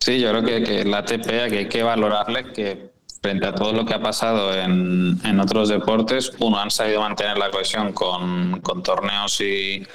[0.00, 2.90] Sí, yo creo que, que el ATP hay que valorarle que
[3.22, 7.36] frente a todo lo que ha pasado en, en otros deportes, uno, han sabido mantener
[7.36, 9.86] la cohesión con, con torneos y,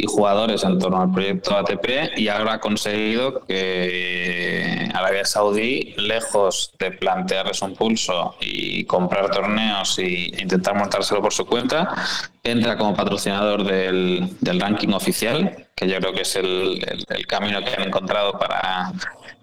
[0.00, 6.72] y, jugadores en torno al proyecto ATP y ahora ha conseguido que Arabia Saudí, lejos
[6.78, 11.94] de plantearles un pulso y comprar torneos e intentar montárselo por su cuenta,
[12.42, 17.62] entra como patrocinador del, del ranking oficial, que yo creo que es el, el, camino
[17.64, 18.92] que han encontrado para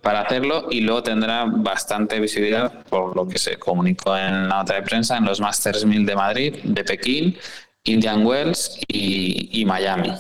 [0.08, 4.76] para hacerlo y luego tendrá bastante visibilidad por lo que se comunicó en la nota
[4.76, 7.38] de prensa en los Masters 1000 de Madrid, de Pekín,
[7.84, 10.14] Indian Wells y, Miami.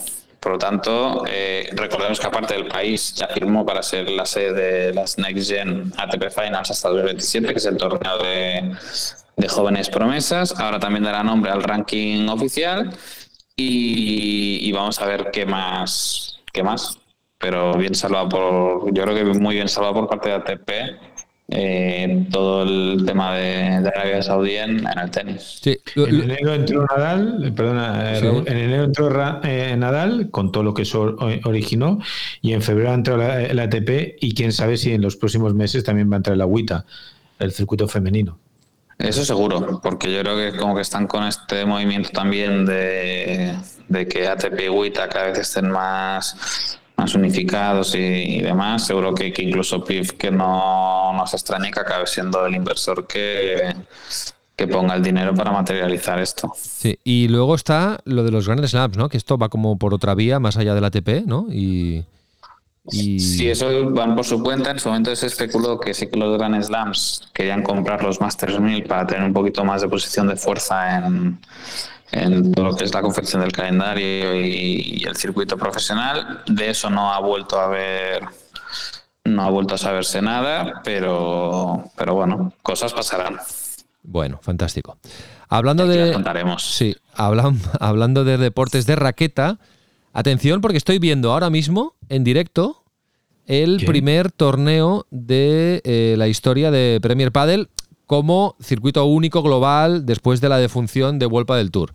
[0.47, 4.53] Por lo tanto, eh, recordemos que aparte del país ya firmó para ser la sede
[4.53, 10.57] de las Next Gen ATP Finals hasta 2027, que es el torneo de, jóvenes promesas.
[10.57, 12.95] Ahora también dará nombre al ranking oficial
[13.57, 16.97] y, y vamos a ver qué más, qué más
[17.37, 20.71] pero bien salvado por, yo creo que muy bien salvado por parte de ATP.
[21.49, 25.59] Eh, todo el tema de, de Arabia Saudí en, el tenis.
[25.61, 25.79] Sí.
[25.95, 30.81] En enero entró Nadal, eh, perdona, eh, en enero entró Nadal con todo lo que
[30.81, 31.99] eso originó
[32.41, 36.11] y en febrero entró el ATP y quién sabe si en los próximos meses también
[36.11, 36.85] va a entrar el agüita,
[37.39, 38.37] el circuito femenino.
[38.97, 43.55] Eso seguro, porque yo creo que como que están con este movimiento también de,
[43.87, 49.31] de que ATP y Agüita cada vez estén más más unificados y, demás, seguro que,
[49.37, 53.75] incluso PIF que no nos extrañe que acabe siendo el inversor que,
[54.55, 56.51] que ponga el dinero para materializar esto.
[56.57, 59.09] Sí, y luego está lo de los grandes Slams, ¿no?
[59.09, 61.45] Que esto va como por otra vía, más allá del ATP, ¿no?
[61.51, 62.03] Y,
[62.89, 63.19] y...
[63.19, 64.71] Sí, eso van por su cuenta.
[64.71, 68.59] En su momento se especuló que sí que los Grand Slams querían comprar los Masters
[68.59, 71.39] 1000 para tener un poquito más de posición de fuerza en,
[72.11, 76.43] en todo lo que es la confección del calendario y, el circuito profesional.
[76.47, 78.23] De eso no ha vuelto a ver,
[79.25, 83.37] no ha vuelto a saberse nada, pero, pero bueno, cosas pasarán.
[84.03, 84.97] Bueno, fantástico.
[85.49, 86.13] Hablando de.
[86.13, 86.63] Contaremos.
[86.63, 89.59] Sí, hablando de deportes de raqueta.
[90.13, 92.83] Atención, porque estoy viendo ahora mismo en directo
[93.45, 97.69] el primer torneo de eh, la historia de Premier Padel
[98.07, 101.91] como circuito único global después de la defunción de Vuelpa del Tour.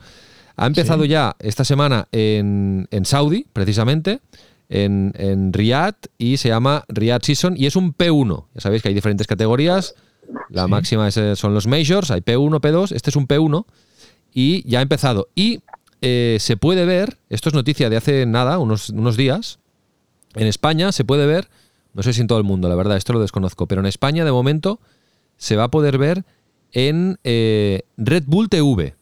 [0.57, 4.21] Ha empezado ya esta semana en, Saudi, precisamente,
[4.69, 8.45] en, en Riyadh, y se llama Riyadh Season, y es un P1.
[8.55, 9.95] Ya sabéis que hay diferentes categorías.
[10.51, 13.65] La máxima eh, son los majors, hay P1, P2, este es un P1,
[14.33, 15.29] y ya ha empezado.
[15.35, 15.61] Y
[16.03, 19.59] eh, se puede ver, esto es noticia de hace nada, unos, unos días,
[20.35, 21.49] en España se puede ver,
[21.95, 24.25] no sé si en todo el mundo, la verdad, esto lo desconozco, pero en España
[24.25, 24.81] de momento
[25.43, 26.25] se va a poder ver
[26.71, 28.95] en eh, Red Bull TV.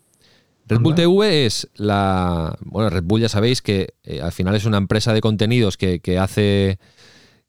[0.67, 2.57] Red Bull TV es la.
[2.61, 6.01] Bueno, Red Bull ya sabéis que eh, al final es una empresa de contenidos que,
[6.19, 6.79] hace,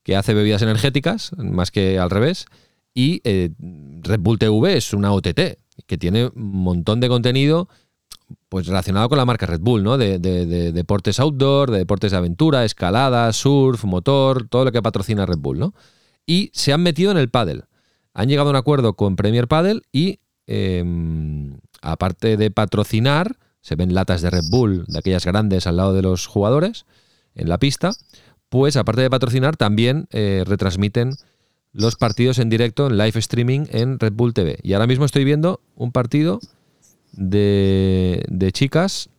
[0.04, 2.47] que hace bebidas energéticas, más que al revés.
[2.93, 3.51] Y eh,
[4.01, 5.39] Red Bull TV es una OTT
[5.86, 7.69] que tiene un montón de contenido
[8.49, 9.97] pues relacionado con la marca Red Bull, ¿no?
[9.97, 15.25] De, de, deportes outdoor, de deportes de aventura, escalada, surf, motor, todo lo que patrocina
[15.25, 15.73] Red Bull, ¿no?
[16.25, 17.65] Y se han metido en el pádel
[18.13, 23.93] han llegado a un acuerdo con Premier Padel y em, aparte de patrocinar, se ven
[23.93, 26.86] latas de Red Bull, de aquellas grandes al lado de los jugadores
[27.36, 27.91] en la pista,
[28.50, 31.13] pues aparte de patrocinar también eh, retransmiten
[31.74, 34.60] los partidos en directo en live streaming en Red Bull TV.
[34.62, 36.39] Y ahora mismo estoy viendo un partido
[37.13, 39.10] de, chicas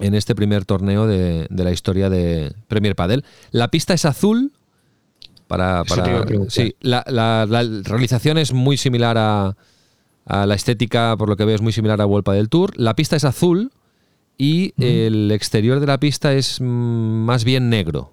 [0.00, 3.24] en este primer torneo de, de, la historia de Premier Padel.
[3.50, 4.52] La pista es azul,
[5.46, 5.84] para,
[6.48, 7.46] sí, la,
[7.84, 9.56] realización es muy similar a,
[10.26, 12.78] la estética, por lo que veo, es muy similar a Vuelpa del Tour.
[12.78, 13.72] La pista es azul
[14.38, 18.12] y el exterior de la pista es más bien negro.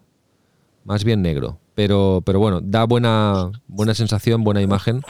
[0.83, 1.57] más bien negro.
[1.73, 5.01] Pero, pero bueno, da buena, buena sensación, buena imagen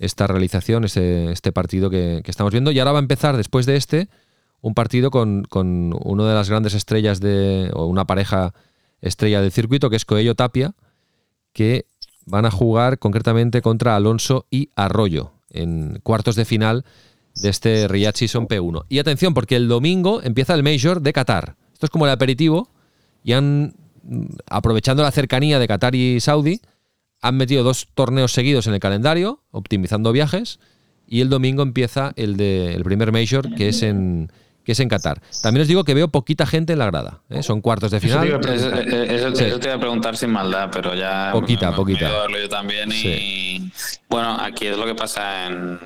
[0.00, 2.72] esta realización, este, este partido que, estamos viendo.
[2.72, 4.08] Y ahora va a empezar, después de este,
[4.62, 8.54] un partido con, con una de las grandes estrellas de, o una pareja
[9.02, 10.74] estrella del circuito, que es Coello Tapia,
[11.52, 11.86] que
[12.26, 16.84] van a jugar concretamente contra Alonso y Arroyo en cuartos de final
[17.34, 18.84] de este Riyadh Season P1.
[18.88, 21.56] Y atención, porque el domingo empieza el Major de Qatar.
[21.72, 22.68] Esto es como el aperitivo
[23.24, 23.74] y han,
[24.46, 26.60] aprovechando la cercanía de Qatar y Saudi,
[27.20, 30.58] han metido dos torneos seguidos en el calendario, optimizando viajes,
[31.06, 34.30] y el domingo empieza el, de, el primer Major, que es en,
[34.64, 35.20] que es en Qatar.
[35.42, 37.20] También os digo que veo poquita gente en la grada.
[37.30, 37.42] ¿eh?
[37.42, 38.28] Son cuartos de final.
[38.28, 41.30] Eso te, iba a preguntar sin maldad, pero ya.
[41.32, 42.10] Poquita, poquita.
[42.28, 42.90] yo también.
[42.92, 43.72] Y
[44.08, 45.78] bueno, aquí es lo que pasa en,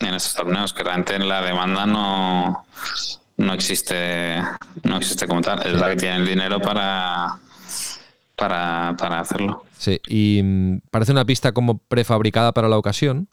[0.00, 2.64] en estos torneos, que realmente la demanda no,
[3.36, 4.42] no existe,
[4.84, 5.66] no existe como tal.
[5.66, 7.38] Es la que tiene el dinero para,
[8.36, 9.64] para, para hacerlo.
[9.76, 13.28] Sí, y mm, parece una pista como prefabricada para la ocasión.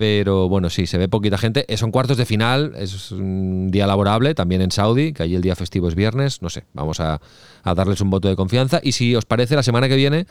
[0.00, 1.66] Pero bueno, sí, se ve poquita gente.
[1.68, 5.42] Eh, son cuartos de final, es un día laborable, también en Saudi, que allí el
[5.42, 6.40] día festivo es viernes.
[6.40, 7.20] No sé, vamos a,
[7.62, 8.80] a darles un voto de confianza.
[8.82, 10.26] Y si os parece, la semana que viene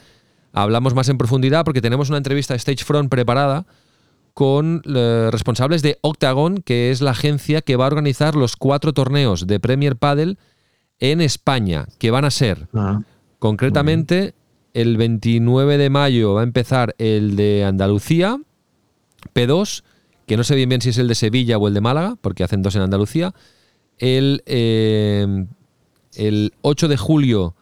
[0.53, 3.67] hablamos más en profundidad porque tenemos una entrevista Stage Front preparada
[4.33, 8.91] con eh, responsables de Octagon, que es la agencia que va a organizar los cuatro
[8.91, 10.39] torneos de Premier Padel
[10.97, 13.01] en España, que van a ser ah,
[13.37, 14.33] concretamente
[14.73, 18.39] el 29 de mayo va a empezar el de Andalucía,
[19.33, 19.83] P2,
[20.25, 22.43] que no sé bien bien si es el de Sevilla o el de Málaga, porque
[22.43, 23.33] hacen dos en Andalucía.
[23.97, 25.45] El, eh,
[26.15, 27.55] el 8 de julio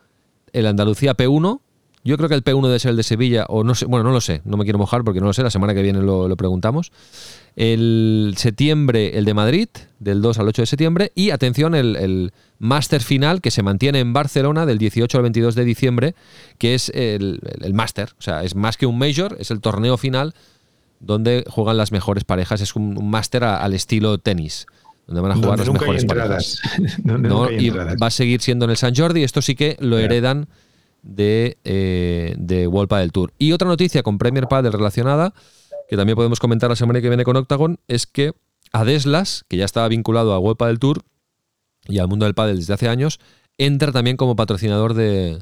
[0.54, 1.62] el Andalucía P1,
[2.04, 4.12] yo creo que el P1 debe ser el de Sevilla, o no sé, bueno, no
[4.12, 6.36] lo sé, no me quiero mojar porque no lo sé, la semana que viene lo,
[6.38, 6.92] preguntamos.
[7.56, 9.68] El septiembre, el de Madrid,
[10.00, 14.00] del 2 al 8 de septiembre, y atención, el, el máster final que se mantiene
[14.00, 16.16] en Barcelona del 18 al 22 de diciembre,
[16.58, 19.98] que es el, el máster, o sea, es más que un major, es el torneo
[19.98, 20.34] final
[21.00, 24.66] donde juegan las mejores parejas, es un, máster al estilo tenis
[25.08, 26.62] donde van a jugar las mejores parejas.
[27.58, 29.24] y va a seguir siendo en el San Jordi.
[29.24, 30.50] Esto sí que lo heredan
[31.02, 33.34] de, eh, de World Padel Tour.
[33.38, 35.34] Y otra noticia con Premier Padel relacionada,
[35.88, 38.34] que también podemos comentar la semana que viene con Octagon, es que
[38.74, 41.04] Adeslas, que ya estaba vinculado a World Padel Tour
[41.88, 43.20] y al mundo del pádel desde hace años,
[43.58, 45.40] entra también como patrocinador de,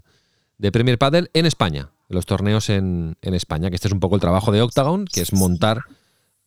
[0.59, 4.15] de Premier Padel en España, los torneos en, en, España, que este es un poco
[4.15, 5.81] el trabajo de Octagon, que es montar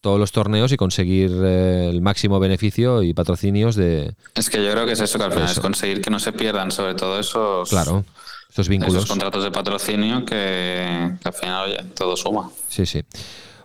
[0.01, 4.15] todos los torneos y conseguir eh, el máximo beneficio y patrocinios de...
[4.35, 6.33] Es que yo creo que es eso, que al final es conseguir que no se
[6.33, 7.69] pierdan sobre todo esos...
[7.69, 8.05] Claro
[8.51, 8.97] esos vínculos.
[8.97, 12.51] Esos contratos de patrocinio que, al final, oye, todo suma.
[12.69, 13.03] Sí, sí.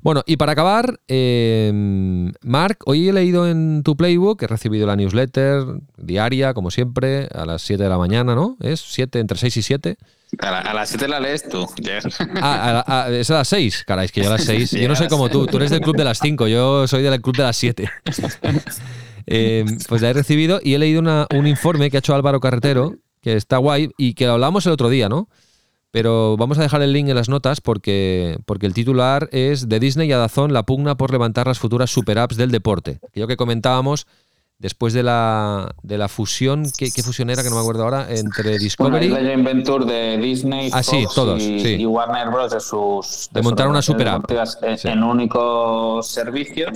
[0.03, 1.71] Bueno, y para acabar, eh,
[2.41, 5.63] Mark, hoy he leído en tu playbook, he recibido la newsletter
[5.97, 8.57] diaria, como siempre, a las 7 de la mañana, ¿no?
[8.59, 9.97] ¿Es 7, entre 6 y 7?
[10.39, 11.65] A, las 7 la lees tú.
[12.41, 13.85] Ah, es a las 6.
[13.87, 14.71] Caray, es que yo a las 6.
[14.71, 15.47] yo no soy como tú.
[15.47, 16.47] Tú eres del club de las 5.
[16.47, 17.89] Yo soy del club de las 7.
[19.25, 21.01] Eh, pues la he recibido y he leído
[21.33, 24.73] un informe que ha hecho Álvaro Carretero que está guay y que lo hablamos el
[24.73, 25.29] otro día, ¿no?
[25.93, 29.79] Pero vamos a dejar el link en las notas porque, porque el titular es de
[29.79, 32.99] Disney y Adazón la pugna por levantar las futuras super apps del deporte.
[33.07, 34.07] Aquello que comentábamos
[34.57, 38.07] después de la, de la fusión, ¿qué, fusión era que no me acuerdo ahora?
[38.09, 39.09] Entre Discovery.
[39.09, 42.51] Bueno, la Venture de Disney ah, sí, todos, y, Warner Bros.
[42.51, 43.29] de sus.
[43.31, 44.31] De, montar una super app.
[44.31, 46.69] En, en, único servicio.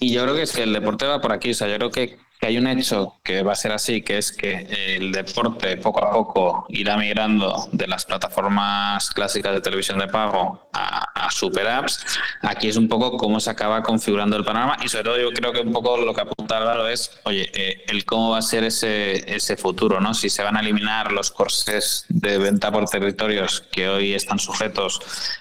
[0.00, 1.52] Y yo creo que es que el deporte va por aquí.
[1.52, 4.16] O sea, yo creo que que hay un hecho que va a ser así, que
[4.16, 9.98] es que el deporte poco a poco irá migrando de las plataformas clásicas de televisión
[9.98, 12.04] de pago a, super apps.
[12.42, 15.52] Aquí es un poco cómo se acaba configurando el panorama y sobre todo yo creo
[15.52, 18.64] que un poco lo que apunta Álvaro es, oye, eh, el cómo va a ser
[18.64, 20.12] ese, ese futuro, ¿no?
[20.12, 25.00] Si se van a eliminar los corsés de venta por territorios que hoy están sujetos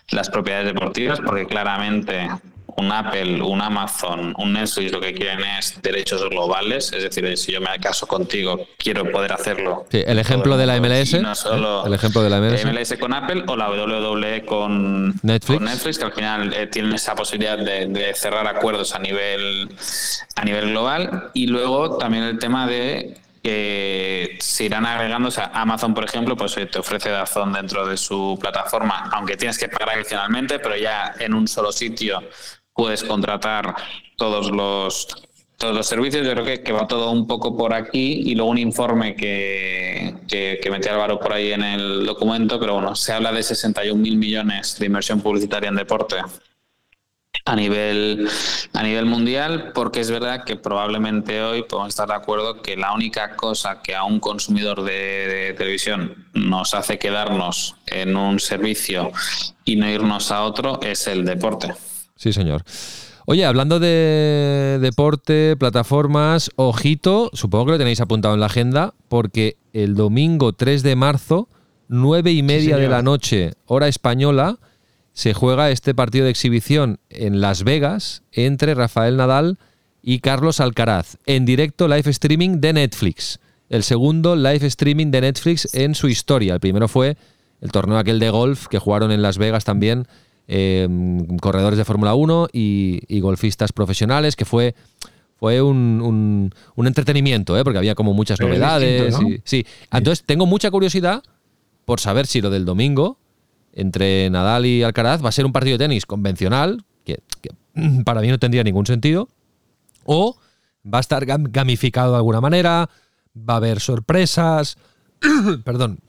[0.10, 2.30] las propiedades deportivas, porque claramente
[2.80, 7.52] un Apple, un Amazon, un Netflix lo que quieren es derechos globales, es decir, si
[7.52, 9.86] yo me caso contigo, quiero poder hacerlo.
[9.92, 12.96] el ejemplo de la MLS, no solo el ejemplo de la MLS.
[13.00, 18.14] con Apple o la WWE con Netflix, que al final eh, tienen esa posibilidad de,
[18.16, 19.70] cerrar acuerdos a nivel
[20.36, 25.52] a nivel global y luego también el tema de que se irán agregando, o sea,
[25.54, 29.70] Amazon, por ejemplo, pues eh, te ofrece Dazón dentro de su plataforma, aunque tienes que
[29.70, 32.22] pagar adicionalmente, pero ya en un solo sitio
[32.80, 33.76] puedes contratar
[34.16, 35.06] todos los
[35.58, 36.26] todos los servicios.
[36.26, 40.16] Yo creo que, que va todo un poco por aquí y luego un informe que,
[40.30, 44.02] que, que metí Álvaro por ahí en el documento, pero bueno, se habla de 61
[44.02, 46.16] mil millones de inversión publicitaria en deporte
[47.46, 48.30] a nivel,
[48.74, 52.94] a nivel mundial, porque es verdad que probablemente hoy podemos estar de acuerdo que la
[52.94, 59.12] única cosa que a un consumidor de, televisión nos hace quedarnos en un servicio
[59.66, 61.74] y no irnos a otro es el deporte.
[62.20, 62.64] Sí, señor.
[63.26, 69.56] Oye, hablando de deporte, plataformas, ojito, supongo que lo tenéis apuntado en la agenda, porque
[69.72, 71.48] el domingo 3 de marzo,
[71.88, 74.58] nueve y media de la noche, hora española,
[75.14, 79.58] se juega este partido de exhibición en Las Vegas entre Rafael Nadal
[80.02, 83.40] y Carlos Alcaraz, en directo live streaming de Netflix.
[83.70, 86.56] El segundo live streaming de Netflix en su historia.
[86.56, 87.16] El primero fue
[87.62, 90.06] el torneo aquel de golf que jugaron en Las Vegas también
[90.52, 94.74] em, corredores de Fórmula 1 y, golfistas profesionales, que fue,
[95.38, 97.64] fue un, entretenimiento, ¿eh?
[97.64, 99.16] porque había como muchas novedades.
[99.43, 101.24] sí, entonces tengo mucha curiosidad
[101.86, 103.20] por saber si lo del domingo
[103.74, 107.20] entre Nadal y Alcaraz va a ser un partido de tenis convencional, que,
[108.06, 109.30] para mí no tendría ningún sentido,
[110.04, 110.36] o
[110.84, 112.89] va a estar gamificado de alguna manera,
[113.38, 114.78] va a haber sorpresas,
[115.64, 116.00] perdón,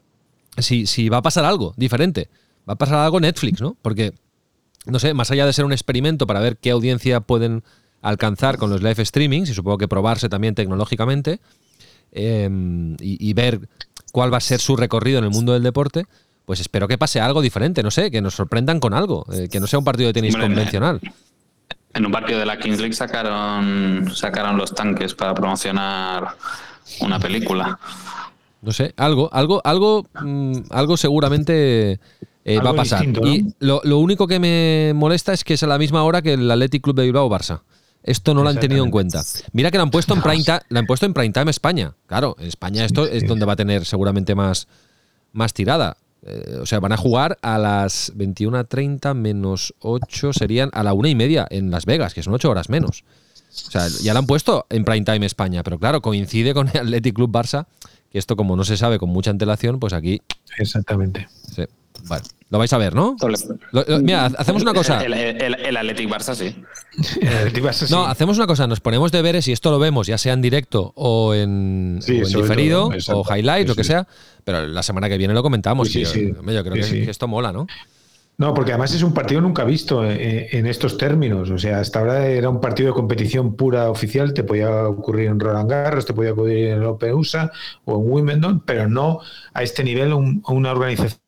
[0.56, 2.28] si, si va a pasar algo diferente,
[2.68, 3.76] va a pasar algo Netflix, ¿no?
[3.82, 4.14] Porque,
[4.86, 7.62] no sé, más allá de ser un experimento para ver qué audiencia pueden
[8.02, 11.40] alcanzar con los live streamings, y supongo que probarse también tecnológicamente,
[12.12, 13.68] em, y ver
[14.12, 16.06] cuál va a ser su recorrido en el mundo del deporte,
[16.50, 19.60] pues espero que pase algo diferente, no sé, que nos sorprendan con algo, eh, que
[19.60, 21.00] no sea un partido de tenis convencional.
[21.94, 26.36] En un partido de la Kings League sacaron, sacaron los tanques para promocionar
[27.02, 27.78] una película.
[28.62, 32.00] No sé, algo, algo, algo, mm, algo seguramente
[32.44, 33.06] eh, va a pasar.
[33.06, 36.50] Y lo, único que me molesta es que es a la misma hora que el
[36.50, 37.62] Athletic Club de Bilbao Barça.
[38.02, 39.22] Esto no lo han tenido en cuenta.
[39.52, 41.94] Mira que lo han puesto en prime time, han puesto en prime time España.
[42.06, 44.68] Claro, en España esto es donde va a tener seguramente más,
[45.32, 45.98] más tirada.
[46.22, 51.08] Eh, o sea, van a jugar a las 21.30 menos 8 serían a la una
[51.08, 53.04] y media en Las Vegas, que son 8 horas menos.
[53.50, 56.78] O sea, ya la han puesto en prime time España, pero claro, coincide con el
[56.78, 57.66] Athletic Club Barça,
[58.10, 60.22] que esto como no se sabe con mucha antelación, pues aquí...
[60.58, 61.28] Exactamente.
[61.54, 61.64] Sí.
[62.08, 62.24] Vale.
[62.50, 63.16] Lo vais a ver, ¿no?
[64.02, 65.04] mira, hacemos una cosa.
[65.04, 66.56] El, el, Athletic Barça sí.
[67.90, 68.66] No, hacemos una cosa.
[68.66, 73.24] Nos ponemos deberes y esto lo vemos, ya sea en directo o en, diferido o
[73.36, 74.08] highlight, lo que sea.
[74.42, 75.92] Pero la semana que viene lo comentamos.
[75.92, 76.10] yo,
[76.42, 77.68] creo que, esto mola, ¿no?
[78.36, 81.50] No, porque además es un partido nunca visto eh, en, estos términos.
[81.50, 84.34] O sea, hasta ahora era un partido de competición pura oficial.
[84.34, 87.52] Te podía ocurrir en Roland Garros, te podía ocurrir en el Open USA
[87.84, 89.20] o en Wimbledon, pero no
[89.52, 91.20] a este nivel una organización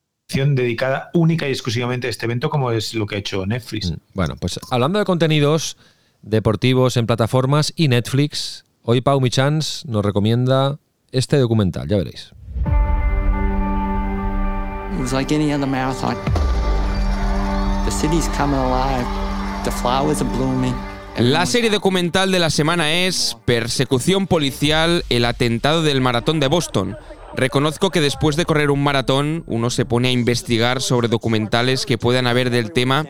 [0.55, 3.91] dedicada única y exclusivamente a este evento como es lo que ha hecho Netflix.
[3.91, 5.77] Mm, bueno, pues hablando de contenidos
[6.23, 10.79] deportivos en plataformas y Netflix, hoy Pau Michans nos recomienda
[11.11, 12.33] este documental, ya veréis.
[21.19, 26.97] La serie documental de la semana es Persecución policial, el atentado del maratón de Boston.
[27.35, 31.99] Reconozco que después de correr un maratón uno se pone a investigar sobre documentales que
[31.99, 33.07] puedan haber del tema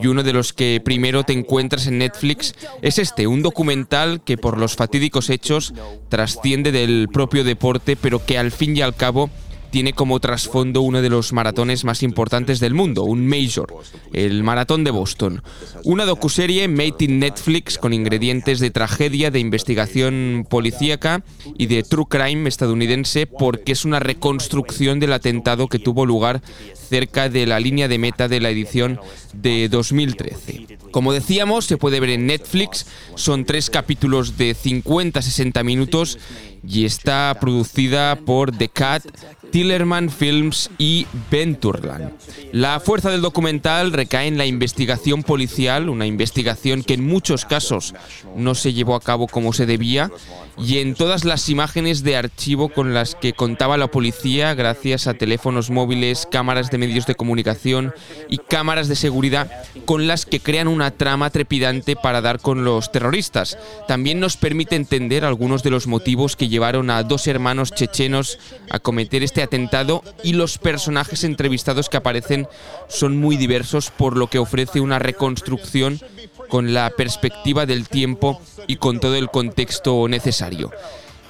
[0.00, 4.36] y uno de los que primero te encuentras en Netflix es este, un documental que
[4.36, 5.72] por los fatídicos hechos
[6.08, 9.30] trasciende del propio deporte pero que al fin y al cabo
[9.72, 13.74] tiene como trasfondo uno de los maratones más importantes del mundo, un Major,
[14.12, 15.42] el Maratón de Boston.
[15.82, 21.24] Una docuserie made in Netflix con ingredientes de tragedia, de investigación policíaca
[21.56, 26.42] y de true crime estadounidense porque es una reconstrucción del atentado que tuvo lugar
[26.74, 29.00] cerca de la línea de meta de la edición
[29.32, 30.78] de 2013.
[30.90, 36.18] Como decíamos, se puede ver en Netflix, son tres capítulos de 50-60 minutos
[36.68, 39.04] y está producida por The Cat,
[39.52, 42.10] Tillerman Films y Venturland.
[42.52, 47.94] La fuerza del documental recae en la investigación policial, una investigación que en muchos casos
[48.34, 50.10] no se llevó a cabo como se debía,
[50.56, 55.14] y en todas las imágenes de archivo con las que contaba la policía gracias a
[55.14, 57.94] teléfonos móviles, cámaras de medios de comunicación
[58.28, 59.50] y cámaras de seguridad
[59.84, 63.58] con las que crean una trama trepidante para dar con los terroristas.
[63.86, 68.38] También nos permite entender algunos de los motivos que llevaron a dos hermanos chechenos
[68.70, 72.48] a cometer este atentado y los personajes entrevistados que aparecen
[72.88, 76.00] son muy diversos por lo que ofrece una reconstrucción
[76.48, 80.70] con la perspectiva del tiempo y con todo el contexto necesario.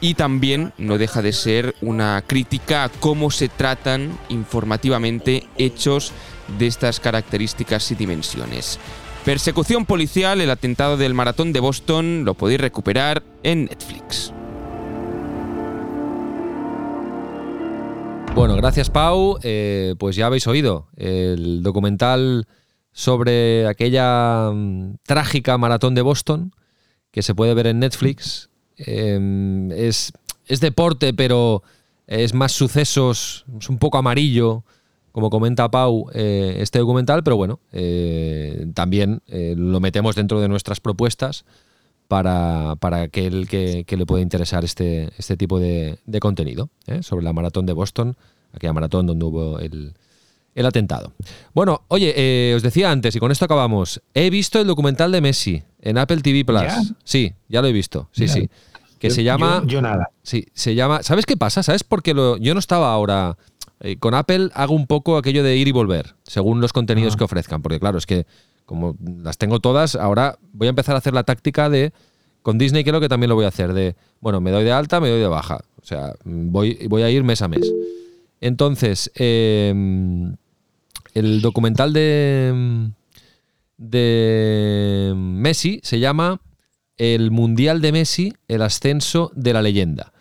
[0.00, 6.12] Y también no deja de ser una crítica a cómo se tratan informativamente hechos
[6.58, 8.80] de estas características y dimensiones.
[9.24, 14.32] Persecución policial, el atentado del maratón de Boston, lo podéis recuperar en Netflix.
[18.34, 19.38] Bueno, gracias Pau.
[19.42, 22.46] Eh, pues ya habéis oído el documental
[22.90, 26.54] sobre aquella mm, trágica maratón de Boston
[27.10, 28.48] que se puede ver en Netflix.
[28.76, 30.12] Em, es,
[30.46, 31.62] es deporte, pero
[32.06, 34.64] es más sucesos, es un poco amarillo,
[35.12, 40.80] como comenta Pau, eh, este documental, pero bueno, eh, también lo metemos dentro de nuestras
[40.80, 41.44] propuestas
[42.12, 46.68] para, para aquel que, que le pueda interesar este, este tipo de, de contenido
[47.00, 48.18] sobre la maratón de Boston,
[48.52, 49.94] aquella maratón donde hubo el,
[50.54, 51.14] el atentado.
[51.54, 55.62] Bueno, oye, os decía antes, y con esto acabamos, he visto el documental de Messi
[55.80, 56.92] en Apple TV Plus.
[57.02, 58.50] Sí, ya lo he visto, sí, sí.
[58.98, 59.62] Que se llama...
[59.66, 60.10] Yo, nada.
[60.22, 61.02] Sí, se llama...
[61.02, 61.62] ¿Sabes qué pasa?
[61.62, 63.38] ¿Sabes por qué lo, yo no estaba ahora...
[63.80, 67.24] Eh, con Apple hago un poco aquello de ir y volver, según los contenidos que
[67.24, 68.26] ofrezcan, porque claro, es que
[68.66, 71.92] como las tengo todas, ahora voy a empezar a hacer la táctica de,
[72.42, 75.00] con Disney creo que también lo voy a hacer, de, bueno, me doy de alta,
[75.00, 77.72] me doy de baja, o sea, voy, voy a ir mes a mes.
[78.40, 80.36] Entonces, em,
[81.14, 82.90] el documental de,
[83.76, 86.40] de Messi se llama
[86.96, 90.12] El Mundial de Messi, el ascenso de la leyenda.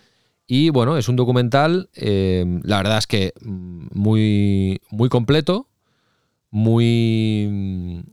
[0.53, 5.67] Y bueno, es un documental, eh, la verdad es que mm, muy, muy completo,
[6.49, 8.03] muy,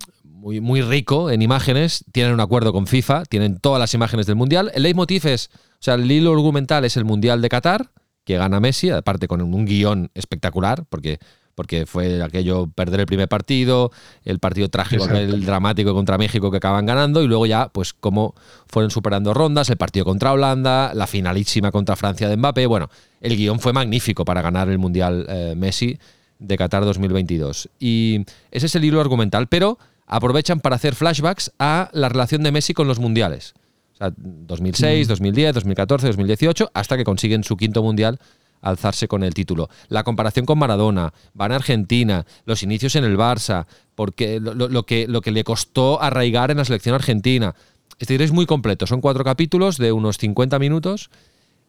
[0.48, 2.06] muy, muy rico en imágenes.
[2.10, 4.70] Tienen un acuerdo con FIFA, tienen todas las imágenes del Mundial.
[4.74, 7.90] El leitmotiv es, o sea, el hilo argumental es el Mundial de Qatar,
[8.24, 11.18] que gana Messi, aparte con un guion espectacular, porque
[11.54, 13.90] porque fue aquello perder el primer partido,
[14.24, 18.34] el partido trágico, el dramático contra México que acaban ganando, y luego ya, pues cómo
[18.68, 22.66] fueron superando rondas, el partido contra Holanda, la finalísima contra Francia de Mbappé.
[22.66, 22.88] Bueno,
[23.20, 25.98] el guion fue magnífico para ganar el Mundial eh, Messi
[26.38, 27.70] de Qatar 2022.
[27.80, 29.78] Y ese es el hilo argumental, pero
[30.08, 33.54] aprovechan para hacer flashbacks a la relación de Messi con los mundiales.
[33.94, 38.18] O sea, 2006, 2010, 2014, 2018, hasta que consiguen su quinto mundial
[38.60, 39.68] alzarse con el título.
[39.88, 45.06] La comparación con Maradona, van a Argentina, los inicios en el Barça, porque lo, que,
[45.06, 47.54] lo que le costó arraigar en la selección argentina.
[47.98, 51.10] Este es muy completo, son cuatro capítulos de unos 50 minutos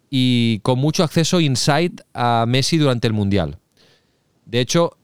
[0.10, 3.58] y con mucho acceso insight a Messi durante el Mundial.
[4.46, 4.98] De hecho,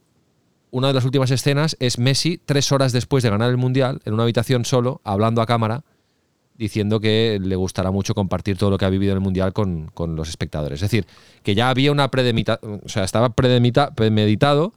[0.75, 4.13] una de las últimas escenas es Messi tres horas después de ganar el Mundial, en
[4.13, 5.85] una habitación solo, hablando a cámara,
[6.57, 9.89] diciendo que le gustará mucho compartir todo lo que ha vivido en el Mundial con,
[10.17, 10.81] los espectadores.
[10.81, 11.07] Es decir,
[11.43, 14.73] que ya había una premeditación, o sea, estaba premeditado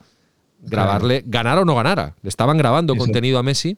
[0.60, 2.14] grabarle, ganara o no ganara.
[2.22, 3.76] Le estaban grabando contenido a Messi.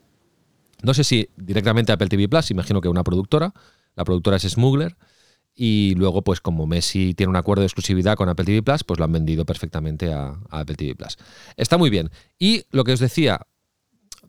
[0.83, 3.51] No sé si directamente a Apple TV Plus, imagino que una productora.
[3.95, 4.95] La productora es Smuggler.
[5.55, 8.99] Y luego, pues como Messi tiene un acuerdo de exclusividad con Apple TV Plus, pues
[8.99, 11.17] lo han vendido perfectamente a, a Apple TV Plus.
[11.57, 12.09] Está muy bien.
[12.39, 13.41] Y lo que os decía,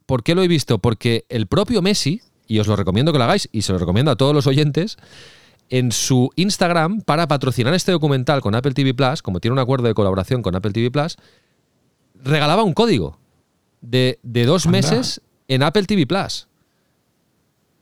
[0.07, 0.79] ¿por qué lo he visto?
[0.79, 4.11] Porque el propio Messi, y os lo recomiendo que lo hagáis y se lo recomiendo
[4.11, 4.99] a todos los oyentes,
[5.73, 9.89] en su Instagram para patrocinar este documental con Apple TV Plus, como tiene un acuerdo
[9.89, 11.17] de colaboración con Apple TV Plus,
[12.23, 13.19] regalaba un código
[13.81, 16.47] de, dos meses en Apple TV Plus.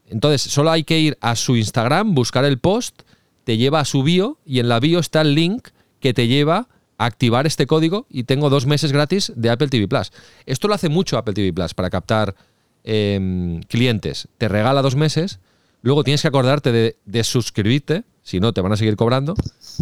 [0.07, 3.01] Entonces, solo hay que ir a su Instagram, buscar el post,
[3.43, 5.69] te lleva a su bio y en la bio está el link
[5.99, 6.67] que te lleva
[6.97, 10.11] a activar este código y tengo dos meses gratis de Apple TV Plus.
[10.45, 12.35] Esto lo hace mucho Apple TV Plus para captar
[12.83, 15.39] Em, clientes, te regala dos meses,
[15.83, 19.35] luego tienes que acordarte de, suscribirte, si no te van a seguir cobrando.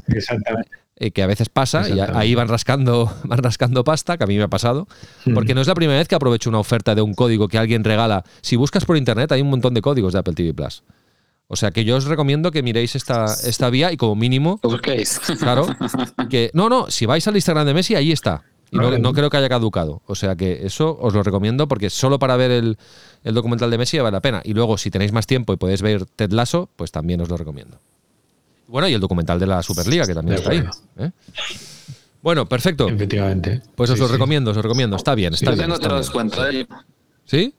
[0.07, 0.70] Exactamente.
[0.97, 4.36] Eh, que a veces pasa y ahí van rascando, van rascando pasta, que a mí
[4.36, 4.88] me ha pasado,
[5.34, 7.86] porque no es la primera vez que aprovecho una oferta de un código que alguien
[7.86, 8.26] regala.
[8.41, 10.84] Si buscas por internet hay un montón de códigos de Apple TV Plus.
[11.52, 14.60] O sea que yo os recomiendo que miréis esta, esta vía y como mínimo.
[14.62, 15.20] busquéis.
[15.39, 15.66] Claro.
[16.30, 18.43] Que, no, no, si vais al Instagram de Messi, ahí está.
[18.70, 20.04] Y no, creo que haya caducado.
[20.06, 22.78] O sea que eso os lo recomiendo porque solo para ver el,
[23.24, 24.41] documental de Messi vale la pena.
[24.45, 27.36] Y luego, si tenéis más tiempo y podéis ver Ted Lasso, pues también os lo
[27.36, 27.80] recomiendo.
[28.68, 30.64] Bueno, y el documental de la Superliga, que también está ahí.
[31.00, 31.10] ¿eh?
[32.22, 32.88] Bueno, perfecto.
[32.88, 33.64] Efectivamente.
[33.74, 34.97] Pues os lo recomiendo, os lo recomiendo.
[34.97, 35.64] Está bien, está bien.
[35.64, 36.43] Tengo otro descuento.
[37.26, 37.56] ¿Sí?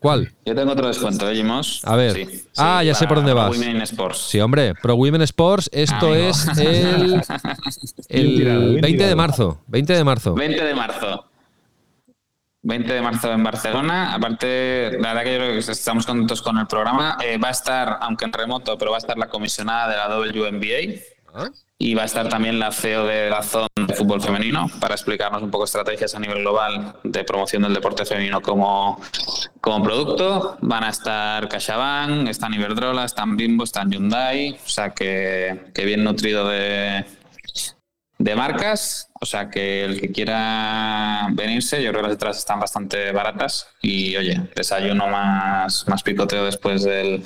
[0.00, 0.32] ¿Cuál?
[0.46, 1.44] Yo tengo otro descuento, ¿eh,
[1.84, 2.26] A ver.
[2.56, 3.56] ah, ya sé por dónde vas.
[3.56, 4.28] Women Sports.
[4.28, 7.22] Sí, hombre, Pro Women Sports, esto es el,
[8.08, 9.62] el 20 de marzo.
[9.66, 10.34] 20 de marzo.
[10.34, 11.30] 20 de marzo.
[12.62, 14.14] 20 de marzo en Barcelona.
[14.14, 17.18] Aparte, la verdad que yo creo que estamos contentos con el programa.
[17.22, 20.08] Eh, va a estar, aunque en remoto, pero va a estar la comisionada de la
[20.18, 21.00] WNBA.
[21.78, 25.42] Y va a estar también la CEO de la zona de fútbol femenino para explicarnos
[25.42, 29.00] un poco estrategias a nivel global de promoción del deporte femenino como,
[29.60, 30.58] como producto.
[30.60, 34.58] Van a estar CaixaBank, están Iberdrola, están Bimbo, están Hyundai.
[34.64, 37.06] O sea que, que bien nutrido de,
[38.20, 39.08] de marcas.
[39.22, 41.82] O sea que el que quiera venirse.
[41.82, 46.84] Yo creo que las entradas están bastante baratas y, oye, desayuno más, más picoteo después
[46.84, 47.22] del,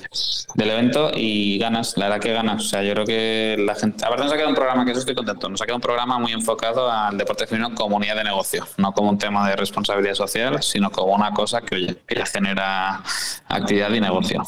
[0.55, 2.65] del evento y ganas, la verdad que ganas.
[2.65, 4.05] O sea, yo creo que la gente.
[4.05, 5.49] Aparte, nos ha quedado un programa que eso estoy contento.
[5.49, 8.93] Nos ha quedado un programa muy enfocado al deporte femenino como unidad de negocio, no
[8.93, 13.03] como un tema de responsabilidad social, sino como una cosa que, oye, que genera
[13.49, 14.43] actividad y negocio.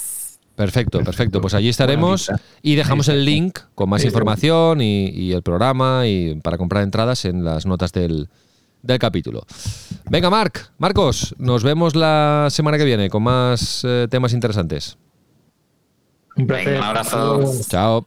[0.56, 1.40] Perfecto, perfecto.
[1.40, 2.30] Pues allí estaremos
[2.62, 7.26] y dejamos el link con más información y, y el programa y para comprar entradas
[7.26, 8.28] en las notas del,
[8.82, 9.44] del capítulo.
[10.08, 14.96] Venga, Marc, Marcos, nos vemos la semana que viene con más eh, temas interesantes.
[16.36, 16.66] Un placer.
[16.66, 17.52] Venga, un abrazo.
[17.68, 18.06] Chao.